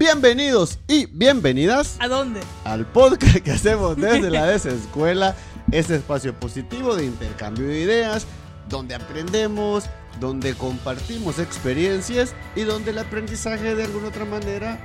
Bienvenidos 0.00 0.78
y 0.88 1.06
bienvenidas 1.06 1.96
¿A 2.00 2.06
dónde? 2.08 2.40
al 2.64 2.84
podcast 2.84 3.36
que 3.38 3.50
hacemos 3.52 3.96
desde 3.96 4.28
la 4.28 4.44
desescuela, 4.46 5.34
ese 5.72 5.96
espacio 5.96 6.34
positivo 6.38 6.94
de 6.94 7.06
intercambio 7.06 7.66
de 7.66 7.80
ideas, 7.80 8.26
donde 8.68 8.94
aprendemos, 8.94 9.84
donde 10.20 10.52
compartimos 10.52 11.38
experiencias 11.38 12.34
y 12.54 12.64
donde 12.64 12.90
el 12.90 12.98
aprendizaje 12.98 13.74
de 13.74 13.84
alguna 13.84 14.08
otra 14.08 14.26
manera, 14.26 14.78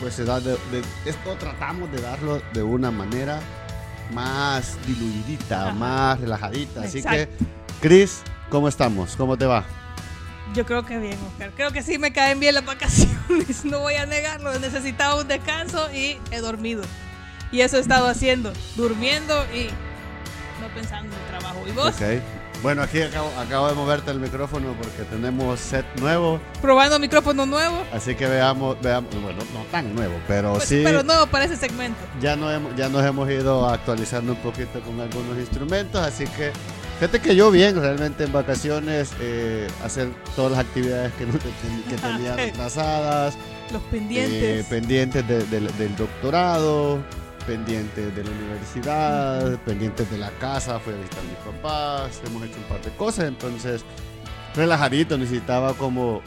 pues 0.00 0.14
se 0.14 0.24
da 0.24 0.40
de, 0.40 0.50
de- 0.72 0.82
esto 1.04 1.36
tratamos 1.38 1.92
de 1.92 2.00
darlo 2.02 2.42
de 2.52 2.64
una 2.64 2.90
manera 2.90 3.38
más 4.12 4.76
diluidita, 4.84 5.66
Ajá. 5.68 5.74
más 5.74 6.20
relajadita. 6.20 6.82
Así 6.82 7.04
que, 7.04 7.28
Chris, 7.80 8.20
¿cómo 8.50 8.66
estamos? 8.66 9.14
¿Cómo 9.14 9.38
te 9.38 9.46
va? 9.46 9.64
Yo 10.54 10.64
creo 10.64 10.84
que 10.84 10.98
bien, 10.98 11.18
Oscar. 11.26 11.52
Creo 11.54 11.70
que 11.72 11.82
sí 11.82 11.98
me 11.98 12.12
caen 12.12 12.40
bien 12.40 12.54
las 12.54 12.64
vacaciones. 12.64 13.16
No 13.64 13.80
voy 13.80 13.94
a 13.94 14.06
negarlo. 14.06 14.56
Necesitaba 14.58 15.20
un 15.20 15.28
descanso 15.28 15.92
y 15.92 16.18
he 16.30 16.38
dormido. 16.38 16.82
Y 17.50 17.60
eso 17.60 17.76
he 17.76 17.80
estado 17.80 18.06
haciendo. 18.06 18.52
Durmiendo 18.76 19.44
y 19.52 19.68
no 20.60 20.68
pensando 20.74 21.14
en 21.14 21.22
el 21.22 21.28
trabajo. 21.28 21.64
¿Y 21.66 21.72
vos? 21.72 21.94
Ok. 21.94 22.22
Bueno, 22.62 22.82
aquí 22.82 23.00
acabo, 23.00 23.30
acabo 23.38 23.68
de 23.68 23.74
moverte 23.74 24.10
el 24.10 24.18
micrófono 24.18 24.74
porque 24.80 25.02
tenemos 25.04 25.60
set 25.60 25.84
nuevo, 26.00 26.40
Probando 26.60 26.98
micrófono 26.98 27.46
nuevo. 27.46 27.84
así 27.92 28.14
que 28.16 28.26
veamos, 28.26 28.76
veamos, 28.80 29.10
bueno, 29.22 29.38
no 29.54 29.60
tan 29.70 29.94
nuevo, 29.94 30.14
pero 30.26 30.54
Pues, 30.54 30.64
sí, 30.64 30.80
Pero 30.82 31.02
nuevo 31.04 31.26
para 31.26 31.44
ese 31.44 31.56
segmento. 31.56 31.98
ya, 32.20 32.34
no 32.34 32.50
hemos, 32.50 32.74
ya 32.74 32.88
nos 32.88 33.04
hemos 33.04 33.30
ido 33.30 33.68
actualizando 33.68 34.32
un 34.32 34.38
poquito 34.38 34.80
con 34.80 34.98
algunos 35.00 35.38
instrumentos, 35.38 36.00
así 36.00 36.24
que 36.24 36.50
fíjate 36.98 37.20
que 37.20 37.36
yo 37.36 37.50
bien, 37.52 37.80
realmente 37.80 38.24
en 38.24 38.32
vacaciones, 38.32 39.10
eh, 39.20 39.68
hacer 39.84 40.08
todas 40.34 40.52
las 40.52 40.60
actividades 40.60 41.12
que, 41.14 41.26
que 41.26 41.96
tenía 42.02 42.32
Ok. 42.32 42.38
retrasadas, 42.38 43.36
Los 43.70 43.82
eh, 43.82 43.86
pendientes. 43.92 44.66
pendientes 44.66 45.28
de- 45.28 45.44
del- 45.44 45.76
del 45.78 45.94
doctorado, 45.94 46.98
pendientes 47.46 48.14
de 48.14 48.24
la 48.24 48.30
universidad, 48.30 49.58
pendientes 49.60 50.10
de 50.10 50.18
la 50.18 50.30
casa, 50.32 50.78
fui 50.80 50.92
a 50.92 50.96
visitar 50.96 51.20
a 51.20 51.22
mis 51.22 51.54
papás, 51.54 52.22
hemos 52.26 52.42
hecho 52.42 52.56
un 52.58 52.64
par 52.64 52.82
de 52.82 52.90
cosas, 52.96 53.26
entonces 53.26 53.84
relajadito, 54.54 55.16
necesitaba 55.16 55.74
como 55.74 56.22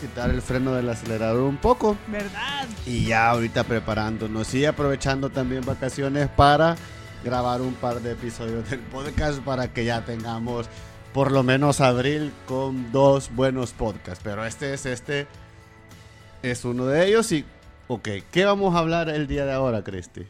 quitar 0.00 0.30
el 0.30 0.42
freno 0.42 0.72
del 0.74 0.88
acelerador 0.88 1.42
un 1.42 1.56
poco 1.56 1.96
¿Verdad? 2.08 2.66
y 2.86 3.06
ya 3.06 3.30
ahorita 3.30 3.64
preparándonos 3.64 4.52
y 4.54 4.64
aprovechando 4.64 5.30
también 5.30 5.64
vacaciones 5.64 6.28
para 6.28 6.76
grabar 7.24 7.62
un 7.62 7.74
par 7.74 8.00
de 8.00 8.12
episodios 8.12 8.68
del 8.70 8.80
podcast 8.80 9.40
para 9.40 9.72
que 9.72 9.84
ya 9.84 10.04
tengamos 10.04 10.68
por 11.12 11.32
lo 11.32 11.42
menos 11.42 11.80
abril 11.80 12.32
con 12.46 12.92
dos 12.92 13.30
buenos 13.34 13.72
podcasts, 13.72 14.20
pero 14.22 14.44
este 14.44 14.74
es 14.74 14.84
este 14.84 15.26
es 16.42 16.64
uno 16.64 16.86
de 16.86 17.06
ellos 17.06 17.32
y 17.32 17.44
ok, 17.88 18.08
¿qué 18.30 18.44
vamos 18.44 18.74
a 18.74 18.78
hablar 18.78 19.08
el 19.08 19.26
día 19.26 19.46
de 19.46 19.52
ahora, 19.52 19.82
Cristi? 19.82 20.26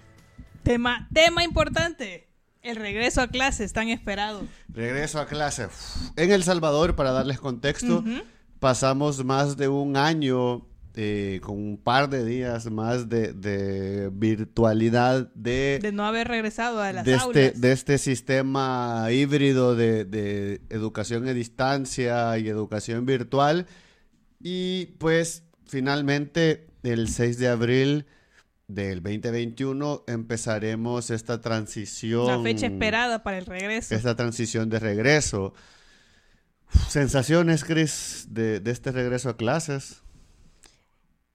Tema, 0.64 1.08
tema 1.12 1.44
importante. 1.44 2.28
El 2.62 2.76
regreso 2.76 3.20
a 3.20 3.28
clases 3.28 3.74
tan 3.74 3.88
esperado. 3.88 4.46
Regreso 4.68 5.20
a 5.20 5.26
clase. 5.26 5.66
Uf, 5.66 6.10
En 6.16 6.32
El 6.32 6.42
Salvador, 6.42 6.96
para 6.96 7.12
darles 7.12 7.38
contexto, 7.38 8.02
pasamos 8.58 9.22
más 9.22 9.58
de 9.58 9.68
un 9.68 9.98
año 9.98 10.66
eh, 10.94 11.40
con 11.42 11.58
un 11.58 11.76
par 11.76 12.08
de 12.08 12.24
días 12.24 12.70
más 12.70 13.10
de, 13.10 13.34
de 13.34 14.10
virtualidad 14.12 15.28
de, 15.34 15.80
De 15.82 15.92
no 15.92 16.06
haber 16.06 16.28
regresado 16.28 16.80
a 16.80 16.92
las 16.92 17.04
de, 17.04 17.14
este, 17.16 17.46
aulas. 17.46 17.60
de 17.60 17.72
este 17.72 17.98
sistema 17.98 19.08
híbrido 19.10 19.74
de, 19.76 20.04
de 20.06 20.62
educación 20.70 21.26
a 21.28 21.34
distancia 21.34 22.38
y 22.38 22.48
educación 22.48 23.04
virtual. 23.04 23.66
Y 24.40 24.86
pues 24.98 25.42
finalmente 25.66 26.68
el 26.82 27.08
6 27.08 27.38
de 27.38 27.48
abril 27.48 28.06
del 28.66 29.02
2021 29.02 30.04
empezaremos 30.06 31.10
esta 31.10 31.40
transición. 31.40 32.26
La 32.26 32.42
fecha 32.42 32.66
esperada 32.66 33.22
para 33.22 33.38
el 33.38 33.46
regreso. 33.46 33.94
esta 33.94 34.16
transición 34.16 34.70
de 34.70 34.78
regreso. 34.80 35.54
Sensaciones, 36.88 37.64
Chris, 37.64 38.26
de, 38.30 38.60
de 38.60 38.70
este 38.70 38.90
regreso 38.90 39.28
a 39.28 39.36
clases. 39.36 40.02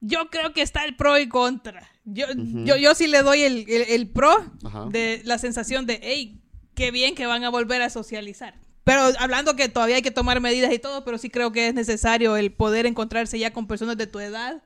Yo 0.01 0.29
creo 0.29 0.53
que 0.53 0.62
está 0.62 0.85
el 0.85 0.95
pro 0.95 1.18
y 1.19 1.28
contra. 1.28 1.88
Yo, 2.06 2.25
yo, 2.35 2.78
yo 2.78 2.95
sí 2.95 3.07
le 3.07 3.22
doy 3.22 3.41
el, 3.44 3.66
el- 3.69 3.89
el 3.89 4.07
pro 4.09 4.31
Ajá. 4.63 4.85
de 4.89 5.22
la 5.25 5.38
sensación 5.38 5.85
de, 5.85 6.00
hey, 6.01 6.41
qué 6.73 6.91
bien 6.91 7.16
que 7.16 7.25
van 7.25 7.44
a 7.44 7.50
volver 7.50 7.81
a 7.81 7.89
socializar. 7.89 8.56
Pero 8.85 9.01
hablando 9.19 9.56
que 9.56 9.69
todavía 9.69 9.97
hay 9.97 10.01
que 10.01 10.12
tomar 10.12 10.39
medidas 10.41 10.73
y 10.73 10.79
todo, 10.79 11.03
pero 11.06 11.18
sí 11.18 11.29
creo 11.29 11.51
que 11.51 11.68
es 11.68 11.73
necesario 11.73 12.38
el 12.38 12.51
poder 12.51 12.85
encontrarse 12.85 13.38
ya 13.38 13.51
con 13.53 13.68
personas 13.68 13.97
de 13.97 14.07
tu 14.07 14.19
edad, 14.19 14.63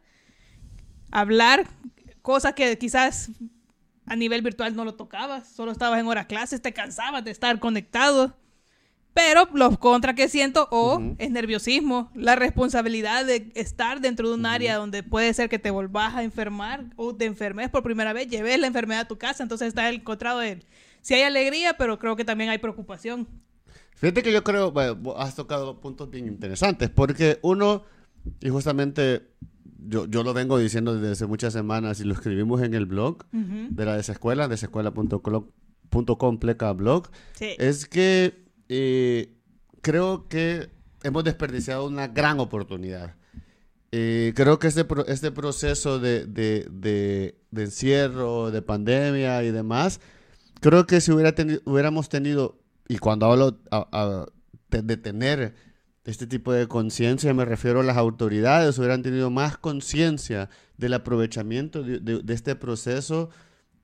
hablar, 1.12 1.68
cosas 2.23 2.53
que 2.53 2.75
quizás 2.79 3.29
a 4.07 4.16
nivel 4.16 4.41
virtual 4.41 4.75
no 4.75 4.84
lo 4.84 4.95
tocabas, 4.95 5.47
solo 5.47 5.72
estabas 5.72 6.00
en 6.00 6.07
hora 6.07 6.25
clases, 6.25 6.61
te 6.61 6.73
cansabas 6.73 7.23
de 7.23 7.29
estar 7.29 7.59
conectado. 7.59 8.35
Pero 9.13 9.47
los 9.53 9.78
contra 9.78 10.16
que 10.16 10.28
siento 10.28 10.67
o 10.72 10.95
Ujú. 10.95 11.16
es 11.19 11.29
nerviosismo, 11.29 12.09
la 12.16 12.35
responsabilidad 12.35 13.25
de 13.25 13.51
estar 13.53 14.01
dentro 14.01 14.28
de 14.28 14.34
un 14.34 14.47
área 14.47 14.78
donde 14.78 15.03
puede 15.03 15.31
ser 15.35 15.50
que 15.50 15.59
te 15.59 15.69
volvás 15.69 16.16
a 16.16 16.23
enfermar 16.23 16.85
o 16.95 17.16
te 17.16 17.25
enfermes 17.25 17.69
por 17.69 17.84
primera 17.84 18.11
vez, 18.11 18.28
lleves 18.28 18.59
la 18.59 18.66
enfermedad 18.66 19.01
a 19.01 19.07
tu 19.07 19.19
casa, 19.19 19.44
entonces 19.44 19.67
está 19.67 19.88
el 19.88 19.97
encontrado 19.97 20.40
de 20.40 20.66
si 21.01 21.13
hay 21.13 21.22
alegría, 21.22 21.73
pero 21.78 22.00
creo 22.00 22.16
que 22.16 22.25
también 22.25 22.50
hay 22.50 22.57
preocupación. 22.57 23.28
Fíjate 23.95 24.23
que 24.23 24.31
yo 24.31 24.44
creo, 24.44 24.72
bueno, 24.72 25.13
has 25.16 25.35
tocado 25.35 25.79
puntos 25.79 26.09
bien 26.09 26.25
interesantes, 26.25 26.90
porque 26.90 27.38
uno, 27.44 27.84
y 28.41 28.50
justamente 28.50 29.29
yo, 29.85 30.06
yo 30.06 30.23
lo 30.23 30.34
vengo 30.34 30.57
diciendo 30.57 30.94
desde 30.95 31.11
hace 31.11 31.25
muchas 31.28 31.53
semanas 31.53 32.00
y 32.00 32.03
lo 32.06 32.13
escribimos 32.13 32.61
en 32.61 32.73
el 32.73 32.85
blog 32.85 33.25
de 33.31 33.85
la 33.85 33.95
desescuela, 33.97 34.47
desescuela.com 34.47 36.39
pleca 36.39 36.72
blog, 36.73 37.07
Sí. 37.34 37.50
es 37.59 37.85
que 37.88 38.45
eh, 38.69 39.35
creo 39.81 40.28
que 40.28 40.69
hemos 41.03 41.23
desperdiciado 41.23 41.85
una 41.88 42.07
gran 42.07 42.39
oportunidad. 42.39 43.16
Eh, 43.91 44.34
creo 44.35 44.57
que 44.57 44.67
este, 44.67 44.85
pro- 44.85 45.05
este 45.05 45.31
proceso 45.31 46.00
de, 46.00 46.25
de- 46.25 46.67
de- 46.72 47.38
de 47.51 47.63
encierro, 47.63 48.50
de 48.50 48.61
pandemia 48.63 49.44
y 49.44 49.51
demás, 49.51 50.00
creo 50.61 50.88
que 50.88 51.00
si 51.01 51.11
hubiera 51.11 51.35
teni- 51.35 51.61
hubiéramos 51.66 52.09
tenido, 52.09 52.57
y 52.88 52.97
cuando 52.97 53.28
hablo 53.28 53.59
a- 53.69 53.88
a- 53.91 54.25
de, 54.81 54.81
de 56.06 56.12
este 56.12 56.28
tipo 56.28 56.52
de 56.52 56.68
conciencia, 56.68 57.34
me 57.34 57.46
refiero 57.46 57.80
a 57.80 57.84
las 57.84 57.97
autoridades, 57.97 58.78
hubieran 58.78 59.03
tenido 59.03 59.30
más 59.30 59.58
conciencia 59.58 60.50
del 60.78 60.94
aprovechamiento 60.96 61.81
de, 61.84 62.00
de- 62.00 62.22
de 62.22 62.34
este 62.34 62.56
proceso 62.56 63.30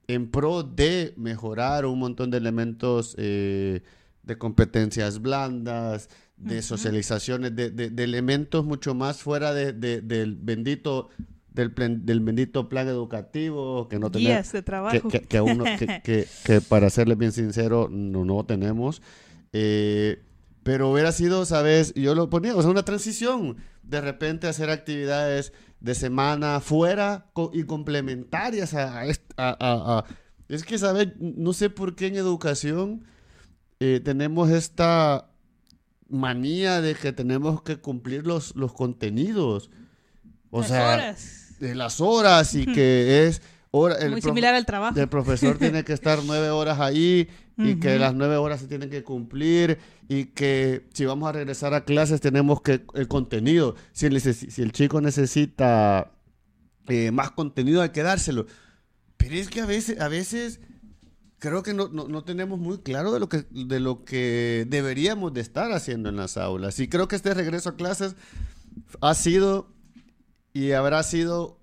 en 0.07 0.30
pro 0.30 0.63
de 0.63 1.13
mejorar 1.18 1.85
un 1.85 2.00
montón 2.00 2.30
de 2.31 2.38
elementos 2.38 3.16
eh, 3.18 3.81
de 4.24 4.38
competencias 4.38 5.22
blandas, 5.22 6.09
de 6.35 6.62
socializaciones, 6.62 7.56
de, 7.56 7.68
elementos 8.03 8.66
mucho 8.66 8.94
más 8.96 9.22
fuera 9.22 9.53
de- 9.53 9.72
de- 9.74 10.01
del 10.01 10.36
bendito 10.36 11.09
del, 11.53 11.72
plan- 11.74 12.06
del 12.06 12.19
bendito 12.22 12.69
plan 12.69 12.88
educativo 12.88 13.88
que 13.90 13.97
no 14.00 14.09
tenemos 14.12 14.31
Guías 14.34 14.51
de 14.51 14.59
que, 14.59 14.63
trabajo. 14.63 15.07
que, 15.09 15.22
que 15.22 15.38
a 15.38 15.44
uno- 15.44 15.63
que- 15.78 16.01
que- 16.03 16.28
que 16.46 16.62
para 16.62 16.90
serles 16.90 17.18
bien 17.18 17.31
sincero, 17.31 17.88
no, 17.91 18.24
no 18.25 18.46
tenemos. 18.46 19.01
Eh, 19.53 20.22
pero 20.63 20.91
hubiera 20.91 21.11
sido, 21.11 21.45
¿sabes? 21.45 21.93
Yo 21.95 22.15
lo 22.15 22.29
ponía, 22.29 22.55
o 22.55 22.61
sea, 22.61 22.71
una 22.71 22.83
transición. 22.83 23.57
De 23.83 24.01
repente 24.01 24.47
hacer 24.47 24.69
actividades 24.69 25.53
de 25.79 25.95
semana 25.95 26.59
fuera 26.59 27.31
y 27.53 27.63
complementarias 27.63 28.73
a, 28.73 28.99
a 28.99 29.05
est- 29.05 29.31
a- 29.37 29.57
a- 29.59 29.99
a- 29.99 30.05
Es 30.47 30.63
que, 30.63 30.77
¿sabes? 30.77 31.09
No 31.19 31.53
sé 31.53 31.69
por 31.69 31.95
qué 31.95 32.07
en 32.07 32.15
educación 32.15 33.05
eh, 33.79 34.01
tenemos 34.03 34.49
esta 34.49 35.31
manía 36.09 36.81
de 36.81 36.95
que 36.95 37.13
tenemos 37.13 37.61
que 37.61 37.77
cumplir 37.77 38.25
los, 38.25 38.55
los 38.55 38.73
contenidos. 38.73 39.69
O 40.51 40.59
Las 40.61 40.69
sea, 40.69 40.94
horas. 40.95 41.55
de 41.59 41.75
las 41.75 42.01
horas 42.01 42.55
y 42.55 42.65
que 42.65 43.27
es 43.27 43.41
hora, 43.71 43.95
el 43.95 44.12
Muy 44.12 44.21
similar 44.21 44.56
al 44.56 44.66
trabajo. 44.66 45.00
el 45.00 45.07
profesor 45.10 45.57
tiene 45.60 45.83
que 45.83 45.94
estar 45.94 46.19
nueve 46.25 46.50
horas 46.50 46.80
ahí 46.80 47.27
y 47.57 47.75
que 47.75 47.89
Ujú. 47.89 48.00
las 48.00 48.13
nueve 48.16 48.38
horas 48.38 48.62
se 48.62 48.68
tienen 48.68 48.89
que 48.89 49.04
cumplir 49.04 49.77
y 50.07 50.25
que 50.25 50.88
si 50.94 51.06
vamos 51.06 51.27
a 51.30 51.33
regresar 51.33 51.74
a 51.74 51.83
clases 51.86 52.21
tenemos 52.21 52.62
que 52.62 52.86
el 52.94 53.07
contenido 53.07 53.75
si 53.92 54.06
el, 54.06 54.19
si 54.21 54.62
el 54.62 54.71
chico 54.71 55.01
necesita 55.01 56.12
eh, 56.88 57.12
más 57.12 57.31
contenido 57.31 57.81
hay 57.81 57.89
que 57.89 58.01
dárselo 58.01 58.45
pero 59.18 59.36
es 59.36 59.50
que 59.50 59.62
a 59.62 59.66
veces 59.66 60.00
a 60.00 60.07
veces 60.07 60.62
creo 61.38 61.62
que 61.62 61.74
no, 61.74 61.89
no, 61.89 62.07
no 62.07 62.24
tenemos 62.24 62.57
muy 62.60 62.80
claro 62.80 63.12
de 63.12 63.19
lo 63.19 63.30
que 63.30 63.44
de 63.51 63.80
lo 63.80 64.04
que 64.06 64.65
deberíamos 64.69 65.33
de 65.33 65.42
estar 65.42 65.72
haciendo 65.74 66.10
en 66.10 66.15
las 66.15 66.38
aulas 66.38 66.80
y 66.80 66.88
creo 66.88 67.07
que 67.07 67.18
este 67.18 67.33
regreso 67.33 67.69
a 67.69 67.75
clases 67.75 68.15
ha 69.01 69.13
sido 69.13 69.68
y 70.54 70.72
habrá 70.72 71.04
sido 71.04 71.58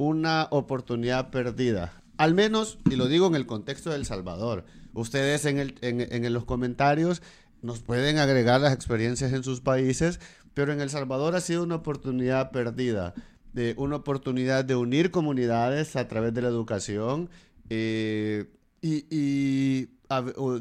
una 0.00 0.48
oportunidad 0.50 1.28
perdida. 1.30 1.92
Al 2.16 2.32
menos, 2.34 2.78
y 2.90 2.96
lo 2.96 3.06
digo 3.06 3.26
en 3.26 3.34
el 3.34 3.44
contexto 3.44 3.90
de 3.90 3.96
El 3.96 4.06
Salvador, 4.06 4.64
ustedes 4.94 5.44
en, 5.44 5.58
el- 5.58 5.74
en- 5.82 6.00
en 6.24 6.32
los 6.32 6.46
comentarios 6.46 7.20
nos 7.60 7.80
pueden 7.80 8.16
agregar 8.16 8.62
las 8.62 8.72
experiencias 8.72 9.34
en 9.34 9.44
sus 9.44 9.60
países, 9.60 10.18
pero 10.54 10.72
en 10.72 10.80
El 10.80 10.88
Salvador 10.88 11.36
ha 11.36 11.40
sido 11.42 11.62
una 11.62 11.74
oportunidad 11.76 12.50
perdida. 12.50 13.12
de 13.52 13.74
una 13.76 13.96
oportunidad 13.96 14.64
de 14.64 14.76
unir 14.76 15.10
comunidades 15.10 15.96
a 15.96 16.06
través 16.08 16.32
de 16.32 16.40
la 16.40 16.48
educación 16.48 17.28
eh, 17.68 18.46
y, 18.80 19.04
y 19.10 19.88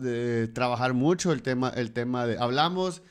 de 0.02 0.48
trabajar 0.50 0.94
mucho 0.96 1.32
el 1.32 1.44
tema, 1.44 1.70
el 1.70 1.92
tema 1.92 2.26
de... 2.26 2.38
Hablamos, 2.40 3.04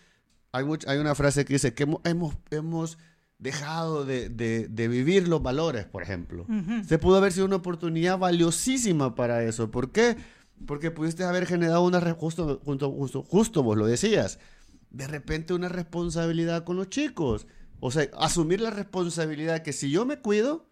hay, 0.52 0.64
much- 0.64 0.84
hay 0.88 0.98
una 0.98 1.14
frase 1.14 1.44
que 1.44 1.52
dice 1.54 1.74
que 1.74 1.84
hemos, 2.04 2.34
hemos 2.50 2.98
dejado 3.38 4.04
de, 4.04 4.28
de- 4.28 4.66
de 4.68 4.88
vivir 4.88 5.28
los 5.28 5.42
valores, 5.42 5.84
por 5.86 6.02
ejemplo. 6.02 6.44
Se 6.86 6.98
pudo 6.98 7.16
haber 7.18 7.32
sido 7.32 7.46
una 7.46 7.56
oportunidad 7.56 8.18
valiosísima 8.18 9.14
para 9.14 9.42
eso. 9.44 9.70
¿Por 9.70 9.92
qué? 9.92 10.16
Porque 10.66 10.90
pudiste 10.90 11.22
haber 11.24 11.46
generado 11.46 11.82
una... 11.84 12.00
Justo, 12.14 12.60
justo, 12.64 12.90
justo, 12.90 13.22
justo 13.22 13.62
vos 13.62 13.76
lo 13.78 13.86
decías. 13.86 14.40
De 14.90 15.06
repente 15.06 15.54
una 15.54 15.68
responsabilidad 15.68 16.64
con 16.64 16.76
los 16.76 16.88
chicos. 16.88 17.46
O 17.78 17.92
sea, 17.92 18.08
asumir 18.18 18.60
la 18.60 18.70
responsabilidad 18.70 19.62
que 19.62 19.72
si 19.72 19.88
yo 19.90 20.04
me 20.04 20.18
cuido, 20.18 20.66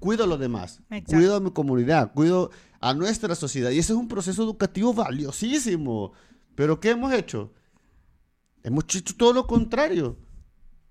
cuido 0.00 0.24
a 0.24 0.26
los 0.26 0.38
demás, 0.38 0.80
Exacto. 0.90 1.12
cuido 1.14 1.36
a 1.36 1.40
mi 1.40 1.50
comunidad, 1.52 2.12
cuido 2.12 2.50
a 2.80 2.92
nuestra 2.92 3.34
sociedad. 3.34 3.70
Y 3.70 3.78
ese 3.78 3.94
es 3.94 3.98
un 3.98 4.08
proceso 4.08 4.42
educativo 4.42 4.92
valiosísimo. 4.92 6.12
Pero 6.54 6.78
¿qué 6.78 6.90
hemos 6.90 7.12
hecho? 7.14 7.54
Hemos 8.62 8.84
hecho 8.84 9.14
todo 9.16 9.32
lo 9.32 9.46
contrario. 9.46 10.18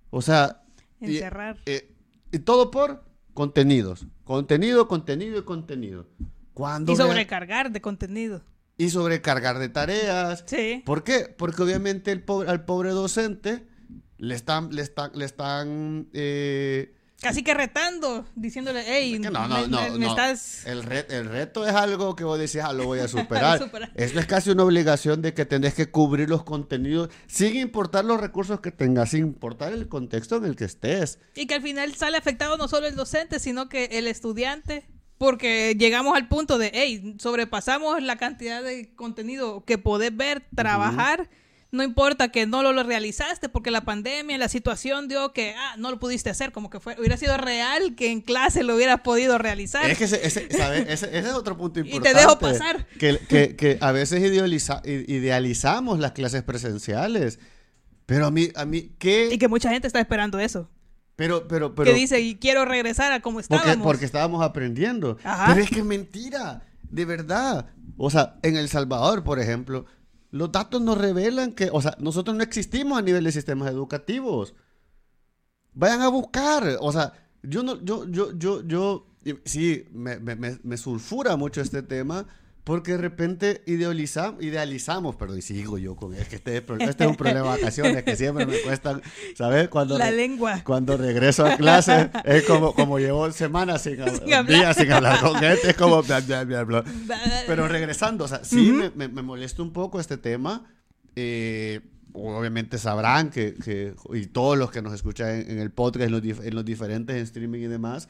O 0.10 0.24
sea... 0.24 0.64
y- 1.00 1.16
Encerrar. 1.16 1.58
eh, 1.66 1.92
y 2.32 2.40
todo 2.40 2.72
por 2.72 3.04
contenidos. 3.34 4.08
Contenido, 4.24 4.88
contenido 4.88 5.38
y 5.40 5.44
contenido. 5.44 6.08
Cuando 6.54 6.92
Y 6.94 6.96
sobrecargar 6.96 7.72
de 7.72 7.82
contenido. 7.82 8.44
y 8.78 8.90
sobrecargar 8.90 9.60
de 9.60 9.70
tareas. 9.70 10.44
Sí. 10.48 10.82
¿Por 10.86 11.04
qué? 11.04 11.34
Porque 11.38 11.62
obviamente 11.64 12.12
el 12.12 12.24
pobre, 12.24 12.50
al 12.50 12.66
pobre 12.66 12.92
docente 12.92 13.68
le 14.18 14.36
están, 14.36 14.74
le 14.74 14.82
están, 14.82 15.12
le 15.14 15.26
están 15.26 16.08
eh, 16.14 16.95
Casi 17.22 17.44
que 17.44 17.54
retando, 17.54 18.26
diciéndole, 18.36 18.84
hey, 18.86 19.18
no, 19.20 19.30
no, 19.32 19.48
me, 19.48 19.68
no, 19.68 19.82
me- 19.82 19.90
me 19.92 20.00
no. 20.06 20.10
estás... 20.10 20.66
El, 20.68 20.84
re- 20.84 21.08
el 21.10 21.26
reto 21.26 21.66
es 21.68 21.74
algo 21.74 22.16
que 22.16 22.24
vos 22.24 22.38
decís, 22.38 22.58
ah, 22.58 22.74
lo 22.74 22.86
voy 22.86 23.00
a 23.00 23.08
superar. 23.08 23.58
Superar. 23.58 23.92
Esto 23.96 24.20
es 24.20 24.26
casi 24.26 24.50
una 24.52 24.64
obligación 24.64 25.22
de 25.22 25.34
que 25.34 25.46
tenés 25.46 25.74
que 25.74 25.90
cubrir 25.90 26.30
los 26.30 26.44
contenidos 26.44 27.10
sin 27.28 27.56
importar 27.56 28.04
los 28.06 28.20
recursos 28.20 28.60
que 28.60 28.72
tengas, 28.72 29.12
sin 29.12 29.22
importar 29.22 29.72
el 29.74 29.88
contexto 29.88 30.36
en 30.38 30.46
el 30.46 30.56
que 30.56 30.66
estés. 30.66 31.20
Y 31.36 31.48
que 31.48 31.56
al 31.56 31.62
final 31.62 31.96
sale 31.96 32.18
afectado 32.18 32.58
no 32.58 32.68
solo 32.68 32.86
el 32.88 32.96
docente, 32.96 33.40
sino 33.40 33.70
que 33.70 33.86
el 33.94 34.08
estudiante. 34.08 34.86
Porque 35.18 35.76
llegamos 35.80 36.18
al 36.18 36.28
punto 36.28 36.58
de, 36.58 36.72
hey, 36.74 37.16
sobrepasamos 37.20 38.04
la 38.04 38.18
cantidad 38.18 38.62
de 38.62 38.94
contenido 38.96 39.64
que 39.64 39.78
podés 39.78 40.16
ver, 40.16 40.44
trabajar. 40.54 41.30
No 41.76 41.84
importa 41.84 42.30
que 42.30 42.48
no 42.48 42.64
lo, 42.64 42.74
lo 42.74 42.84
realizaste 42.84 43.50
porque 43.50 43.70
la 43.70 43.82
pandemia, 43.82 44.38
la 44.38 44.50
situación 44.50 45.08
dio 45.08 45.34
que, 45.34 45.54
ah, 45.58 45.76
no 45.78 45.92
lo 45.92 46.00
pudiste 46.00 46.30
hacer. 46.30 46.52
Como 46.52 46.70
que 46.70 46.80
fue, 46.80 46.96
hubiera 46.98 47.18
sido 47.18 47.38
real 47.38 47.96
que 47.96 48.12
en 48.12 48.22
clase 48.22 48.64
lo 48.64 48.76
hubieras 48.76 49.02
podido 49.02 49.38
realizar. 49.38 49.90
Es 49.90 49.98
que 49.98 50.06
ese, 50.06 50.26
ese, 50.26 50.48
¿sabes? 50.58 50.86
Ese, 50.90 51.08
ese 51.18 51.28
es 51.30 51.34
otro 51.34 51.58
punto 51.58 51.80
Y 51.82 51.84
te 51.84 51.90
importante. 51.90 52.20
dejo 52.20 52.40
pasar. 52.40 52.88
Que, 52.98 53.20
que- 53.30 53.56
que 53.58 53.78
a 53.82 53.92
veces 53.92 54.22
idealiza- 54.24 54.82
idealizamos 54.86 56.00
las 56.00 56.14
clases 56.14 56.44
presenciales. 56.44 57.40
Pero 58.06 58.28
a 58.28 58.32
mí, 58.32 58.50
a 58.56 58.66
mí, 58.66 58.92
¿qué? 59.00 59.30
Y 59.32 59.38
que 59.38 59.48
mucha 59.48 59.70
gente 59.70 59.88
está 59.88 60.00
esperando 60.00 60.40
eso. 60.40 60.70
Pero, 61.16 61.48
pero, 61.48 61.74
pero. 61.74 61.90
que 61.92 61.98
dice, 61.98 62.20
y 62.20 62.36
quiero 62.36 62.66
regresar 62.66 63.12
a 63.12 63.22
como 63.22 63.40
porque, 63.40 63.56
estábamos. 63.56 63.84
porque 63.84 64.06
estábamos 64.06 64.44
aprendiendo. 64.44 65.18
Ajá. 65.24 65.48
Pero 65.48 65.64
es 65.64 65.70
que 65.70 65.80
es 65.80 65.86
mentira. 65.86 66.62
De 66.84 67.04
verdad. 67.06 67.68
O 67.98 68.10
sea, 68.12 68.36
en 68.44 68.58
El 68.58 68.70
Salvador, 68.70 69.24
por 69.24 69.40
ejemplo, 69.40 69.86
los 70.36 70.52
datos 70.52 70.82
nos 70.82 70.98
revelan 70.98 71.54
que, 71.54 71.70
o 71.72 71.82
sea, 71.82 71.96
nosotros 71.98 72.36
no 72.36 72.44
existimos 72.44 73.00
a 73.00 73.02
nivel 73.02 73.24
de 73.24 73.32
sistemas 73.32 73.72
educativos. 73.72 74.54
Vayan 75.74 76.02
a 76.02 76.10
buscar. 76.10 76.78
O 76.82 76.92
sea, 76.92 77.14
yo 77.42 77.64
no, 77.64 77.82
yo, 77.82 78.06
yo, 78.10 78.38
yo, 78.38 78.62
yo, 78.68 79.08
sí, 79.46 79.86
me, 79.94 80.20
me, 80.20 80.60
me 80.62 80.78
sulfura 80.78 81.38
mucho 81.38 81.62
este 81.62 81.84
tema. 81.84 82.28
Porque 82.66 82.94
de 82.94 82.98
repente 82.98 83.62
idealizamos, 83.68 84.44
idealizamos, 84.44 85.16
perdón, 85.16 85.38
y 85.38 85.42
sigo 85.44 85.78
yo 85.78 85.96
con 85.96 86.14
es 86.16 86.28
que 86.28 86.38
este, 86.38 86.58
este 86.58 87.04
es 87.04 87.10
un 87.10 87.16
problema 87.16 87.42
de 87.44 87.48
vacaciones 87.58 88.04
que 88.04 88.16
siempre 88.16 88.46
me 88.48 88.58
cuestan, 88.60 89.02
¿sabes? 89.38 89.70
Cuando 89.70 89.98
La 90.00 90.10
lengua. 90.12 90.62
cuando 90.66 90.98
regreso 90.98 91.46
a 91.46 91.58
clase, 91.58 92.10
es 92.26 92.44
como, 92.44 92.74
como 92.74 92.98
llevo 92.98 93.32
semanas 93.32 93.84
sin, 93.84 93.98
Sin 93.98 94.34
hablar. 94.34 94.48
días 94.48 94.76
sin 94.78 94.92
hablar 94.92 95.20
con 95.22 95.36
gente, 95.36 95.70
es 95.70 95.76
como 95.76 96.02
bla, 96.02 96.20
bla, 96.22 96.44
bla, 96.44 96.64
bla. 96.64 96.84
Pero 97.46 97.68
regresando, 97.68 98.26
o 98.26 98.28
sea, 98.28 98.44
sí 98.44 98.72
me, 98.72 98.90
me, 98.90 99.08
me 99.10 99.22
molesta 99.22 99.62
un 99.62 99.72
poco 99.72 100.00
este 100.00 100.18
tema. 100.18 100.66
Eh, 101.16 101.82
obviamente 102.14 102.78
sabrán 102.80 103.30
que, 103.30 103.54
que- 103.54 103.94
y 104.14 104.26
todos 104.26 104.58
los 104.58 104.72
que 104.72 104.82
nos 104.82 104.94
escuchan 104.94 105.30
en, 105.30 105.52
en 105.52 105.60
el 105.60 105.70
podcast, 105.70 106.06
en 106.06 106.12
los, 106.12 106.24
en 106.24 106.56
los 106.56 106.66
diferentes 106.66 107.16
streaming 107.16 107.60
y 107.60 107.68
demás, 107.68 108.10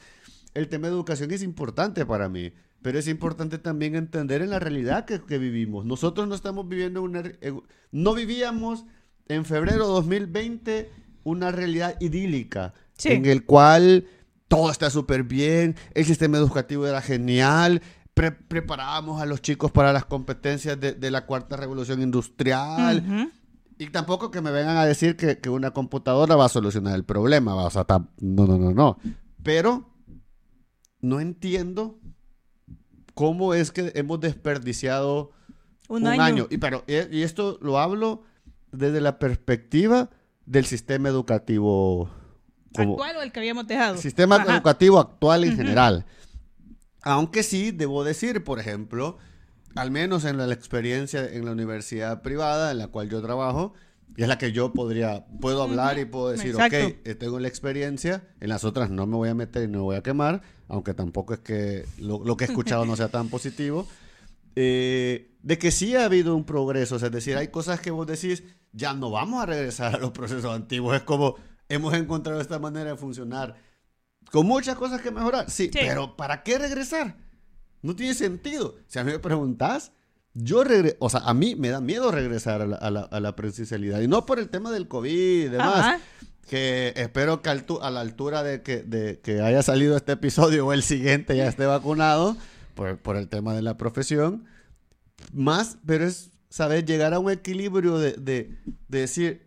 el 0.54 0.68
tema 0.68 0.86
de 0.86 0.94
educación 0.94 1.30
es 1.30 1.42
importante 1.42 2.06
para 2.06 2.30
mí. 2.30 2.52
Pero 2.86 3.00
es 3.00 3.08
importante 3.08 3.58
también 3.58 3.96
entender 3.96 4.42
en 4.42 4.50
la 4.50 4.60
realidad 4.60 5.06
que, 5.06 5.20
que 5.20 5.38
vivimos. 5.38 5.84
Nosotros 5.84 6.28
no 6.28 6.36
estamos 6.36 6.68
viviendo 6.68 7.02
una... 7.02 7.18
eh, 7.40 7.52
No 7.90 8.14
vivíamos 8.14 8.84
en 9.26 9.44
febrero 9.44 9.88
de 9.88 9.92
2020 9.94 10.90
una 11.24 11.50
realidad 11.50 11.96
idílica 12.00 12.74
Sí. 12.96 13.08
en 13.08 13.26
el 13.26 13.44
cual 13.44 14.06
todo 14.46 14.70
está 14.70 14.88
súper 14.88 15.24
bien, 15.24 15.74
el 15.94 16.04
sistema 16.04 16.36
educativo 16.38 16.86
era 16.86 17.02
genial, 17.02 17.82
pre- 18.14 18.30
preparábamos 18.30 19.20
a 19.20 19.26
los 19.26 19.42
chicos 19.42 19.72
para 19.72 19.92
las 19.92 20.04
competencias 20.04 20.78
de, 20.78 20.92
de 20.92 21.10
la 21.10 21.26
cuarta 21.26 21.56
revolución 21.56 22.00
industrial. 22.00 23.32
Y 23.80 23.86
tampoco 23.88 24.30
que 24.30 24.40
me 24.40 24.52
vengan 24.52 24.76
a 24.76 24.86
decir 24.86 25.16
que, 25.16 25.38
que 25.40 25.50
una 25.50 25.72
computadora 25.72 26.36
va 26.36 26.44
a 26.44 26.48
solucionar 26.48 26.94
el 26.94 27.02
problema. 27.04 27.52
va, 27.56 27.64
O 27.64 27.70
sea, 27.70 27.84
tam- 27.84 28.10
no, 28.20 28.46
no, 28.46 28.56
no, 28.58 28.70
no. 28.72 28.96
Pero 29.42 29.90
no 31.00 31.18
entiendo 31.18 31.98
cómo 33.16 33.54
es 33.54 33.72
que 33.72 33.92
hemos 33.94 34.20
desperdiciado 34.20 35.32
Un, 35.88 36.02
un, 36.02 36.08
año. 36.08 36.22
año. 36.22 36.46
Y, 36.50 36.58
pero, 36.58 36.84
y, 36.86 37.16
y 37.16 37.22
esto 37.22 37.58
lo 37.62 37.78
hablo 37.78 38.22
desde 38.72 39.00
la 39.00 39.18
perspectiva 39.18 40.10
del 40.44 40.66
sistema 40.66 41.08
educativo. 41.08 42.10
como- 42.74 42.92
¿Actual 42.92 43.16
o 43.16 43.22
el 43.22 43.32
que 43.32 43.40
habíamos 43.40 43.66
dejado? 43.66 43.96
sistema 43.96 44.36
Ajá. 44.36 44.54
educativo 44.56 44.98
actual 45.00 45.44
en 45.44 45.56
general. 45.56 46.04
Aunque 47.02 47.42
sí, 47.42 47.70
debo 47.70 48.04
decir, 48.04 48.44
por 48.44 48.58
ejemplo, 48.60 49.16
al 49.76 49.90
menos 49.90 50.26
en 50.26 50.36
la, 50.36 50.46
la 50.46 50.52
experiencia 50.54 51.24
en 51.26 51.46
la 51.46 51.52
universidad 51.52 52.20
privada 52.20 52.70
en 52.70 52.76
la 52.78 52.88
cual 52.88 53.08
yo 53.08 53.22
trabajo, 53.22 53.72
y 54.14 54.22
es 54.24 54.28
la 54.28 54.36
que 54.36 54.52
yo 54.52 54.74
podría, 54.74 55.24
puedo 55.40 55.62
hablar 55.62 55.98
y 55.98 56.04
puedo 56.04 56.28
decir, 56.28 56.50
Exacto. 56.50 56.76
ok, 56.86 56.94
eh, 57.04 57.14
tengo 57.14 57.38
la 57.40 57.48
experiencia, 57.48 58.28
en 58.40 58.50
las 58.50 58.64
otras 58.64 58.90
no 58.90 59.06
me 59.06 59.16
voy 59.16 59.30
a 59.30 59.34
meter 59.34 59.62
y 59.64 59.68
no 59.68 59.78
me 59.78 59.84
voy 59.84 59.96
a 59.96 60.02
quemar, 60.02 60.42
aunque 60.68 60.94
tampoco 60.94 61.34
es 61.34 61.40
que 61.40 61.84
lo, 61.98 62.22
lo 62.24 62.36
que 62.36 62.44
he 62.44 62.48
escuchado 62.48 62.84
no 62.84 62.96
sea 62.96 63.08
tan 63.08 63.28
positivo, 63.28 63.86
eh, 64.54 65.30
de 65.42 65.58
que 65.58 65.70
sí 65.70 65.94
ha 65.96 66.04
habido 66.06 66.34
un 66.34 66.44
progreso, 66.44 66.96
o 66.96 66.98
sea, 66.98 67.06
es 67.06 67.12
decir, 67.12 67.36
hay 67.36 67.48
cosas 67.48 67.80
que 67.80 67.90
vos 67.90 68.06
decís, 68.06 68.42
ya 68.72 68.94
no 68.94 69.10
vamos 69.10 69.42
a 69.42 69.46
regresar 69.46 69.94
a 69.94 69.98
los 69.98 70.10
procesos 70.12 70.52
antiguos, 70.54 70.96
es 70.96 71.02
como 71.02 71.36
hemos 71.68 71.94
encontrado 71.94 72.40
esta 72.40 72.58
manera 72.58 72.90
de 72.90 72.96
funcionar, 72.96 73.56
con 74.32 74.46
muchas 74.46 74.76
cosas 74.76 75.00
que 75.00 75.10
mejorar, 75.10 75.50
sí, 75.50 75.64
Sí. 75.64 75.70
pero 75.80 76.16
¿para 76.16 76.42
qué 76.42 76.58
regresar? 76.58 77.16
No 77.82 77.94
tiene 77.94 78.14
sentido. 78.14 78.76
Si 78.88 78.98
a 78.98 79.04
mí 79.04 79.12
me 79.12 79.18
preguntas, 79.18 79.92
yo 80.34 80.64
regreso, 80.64 80.96
o 80.98 81.08
sea, 81.10 81.20
a 81.20 81.34
mí 81.34 81.54
me 81.54 81.68
da 81.68 81.80
miedo 81.80 82.10
regresar 82.10 82.60
a 82.62 82.66
la, 82.66 82.76
a 82.76 82.90
la- 82.90 83.02
a 83.02 83.20
la 83.20 83.36
presencialidad. 83.36 84.00
Y 84.00 84.08
no 84.08 84.26
por 84.26 84.38
el 84.38 84.48
tema 84.48 84.72
del 84.72 84.88
COVID 84.88 85.12
y 85.12 85.48
demás, 85.48 85.76
Ajá. 85.78 86.00
Que 86.46 86.92
espero 86.96 87.42
que 87.42 87.50
a 87.50 87.90
la 87.90 88.00
altura 88.00 88.42
de 88.42 88.62
que, 88.62 88.82
de 88.82 89.20
que 89.20 89.40
haya 89.40 89.62
salido 89.62 89.96
este 89.96 90.12
episodio 90.12 90.66
o 90.66 90.72
el 90.72 90.82
siguiente 90.82 91.36
ya 91.36 91.46
esté 91.48 91.66
vacunado, 91.66 92.36
por, 92.74 92.98
por 92.98 93.16
el 93.16 93.28
tema 93.28 93.54
de 93.54 93.62
la 93.62 93.76
profesión. 93.76 94.44
Más, 95.32 95.78
pero 95.86 96.04
es 96.04 96.30
saber 96.50 96.84
llegar 96.84 97.14
a 97.14 97.18
un 97.18 97.30
equilibrio 97.30 97.98
de, 97.98 98.12
de- 98.12 98.58
de 98.88 98.98
decir, 99.00 99.46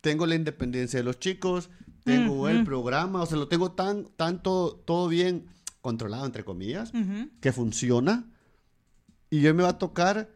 tengo 0.00 0.26
la 0.26 0.34
independencia 0.34 0.98
de 1.00 1.04
los 1.04 1.18
chicos, 1.18 1.70
tengo 2.04 2.48
el 2.48 2.56
Ujú. 2.58 2.64
programa, 2.64 3.22
o 3.22 3.26
sea, 3.26 3.36
lo 3.38 3.48
tengo 3.48 3.72
tan, 3.72 4.04
tanto, 4.16 4.82
todo 4.86 5.08
bien 5.08 5.46
controlado, 5.80 6.26
entre 6.26 6.44
comillas, 6.44 6.92
Ujú. 6.94 7.28
que 7.40 7.52
funciona. 7.52 8.24
Y 9.30 9.40
yo 9.42 9.54
me 9.54 9.62
va 9.62 9.70
a 9.70 9.78
tocar 9.78 10.28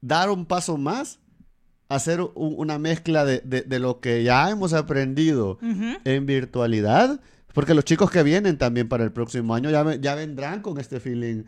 dar 0.00 0.30
un 0.30 0.44
paso 0.46 0.76
más, 0.76 1.19
hacer 1.90 2.20
un- 2.22 2.54
una 2.56 2.78
mezcla 2.78 3.24
de, 3.26 3.40
de- 3.44 3.62
de 3.62 3.78
lo 3.78 4.00
que 4.00 4.22
ya 4.22 4.48
hemos 4.50 4.72
aprendido 4.72 5.58
en 6.04 6.24
virtualidad, 6.26 7.20
porque 7.52 7.74
los 7.74 7.84
chicos 7.84 8.10
que 8.10 8.22
vienen 8.22 8.56
también 8.56 8.88
para 8.88 9.04
el 9.04 9.12
próximo 9.12 9.54
año 9.54 9.70
ya, 9.70 9.96
ya 9.96 10.14
vendrán 10.14 10.62
con 10.62 10.78
este 10.78 11.00
feeling 11.00 11.42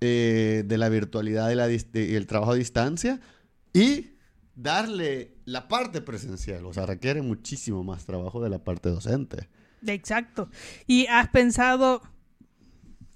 eh, 0.00 0.64
de 0.66 0.78
la 0.78 0.88
virtualidad 0.88 1.50
y, 1.50 1.54
la 1.54 1.70
y 1.70 2.14
el 2.14 2.26
trabajo 2.26 2.52
a 2.52 2.54
distancia 2.56 3.20
y 3.72 4.10
darle 4.54 5.32
la 5.44 5.68
parte 5.68 6.00
presencial, 6.00 6.66
o 6.66 6.72
sea, 6.72 6.84
requiere 6.86 7.22
muchísimo 7.22 7.84
más 7.84 8.04
trabajo 8.04 8.42
de 8.42 8.50
la 8.50 8.58
parte 8.64 8.88
docente. 8.90 9.48
Exacto. 9.86 10.50
Y 10.88 11.06
has 11.06 11.28
pensado 11.28 12.02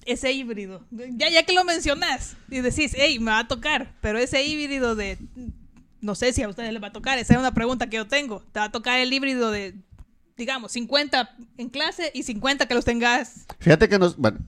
ese 0.04 0.32
híbrido. 0.32 0.84
Ya, 0.90 1.28
ya 1.30 1.42
que 1.44 1.52
lo 1.52 1.64
mencionas 1.64 2.36
y 2.50 2.60
decís, 2.60 2.92
hey, 2.96 3.18
me 3.18 3.32
va 3.32 3.40
a 3.40 3.48
tocar, 3.48 3.96
pero 4.00 4.18
ese 4.18 4.44
híbrido 4.44 4.94
de, 4.94 5.18
no 6.02 6.14
sé 6.14 6.32
si 6.34 6.42
a 6.42 6.48
ustedes 6.48 6.72
les 6.72 6.82
va 6.82 6.88
a 6.88 6.92
tocar, 6.92 7.18
esa 7.18 7.32
es 7.32 7.38
una 7.40 7.54
pregunta 7.54 7.88
que 7.88 7.96
yo 7.96 8.06
tengo. 8.06 8.42
¿Te 8.52 8.60
va 8.60 8.66
a 8.66 8.72
tocar 8.72 8.98
el 8.98 9.10
híbrido 9.12 9.50
de 9.50 9.74
digamos, 10.36 10.72
50 10.72 11.36
en 11.58 11.68
clase 11.68 12.10
y 12.14 12.22
50 12.24 12.66
que 12.66 12.74
los 12.74 12.84
tengas. 12.84 13.46
Fíjate 13.60 13.88
que 13.88 13.98
nos, 13.98 14.16
bueno, 14.16 14.40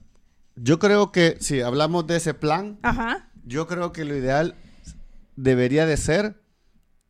yo 0.55 0.77
creo 0.79 1.11
que 1.11 1.37
si 1.39 1.61
hablamos 1.61 2.05
de 2.07 2.17
ese 2.17 2.33
plan, 2.33 2.77
Ajá. 2.81 3.29
yo 3.45 3.65
creo 3.67 3.93
que 3.93 4.03
lo 4.03 4.15
ideal 4.17 4.55
debería 5.37 5.85
de 5.85 5.95
ser 5.95 6.41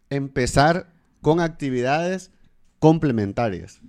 empezar 0.09 0.87
con 1.21 1.39
actividades 1.39 2.31
complementarias. 2.79 3.79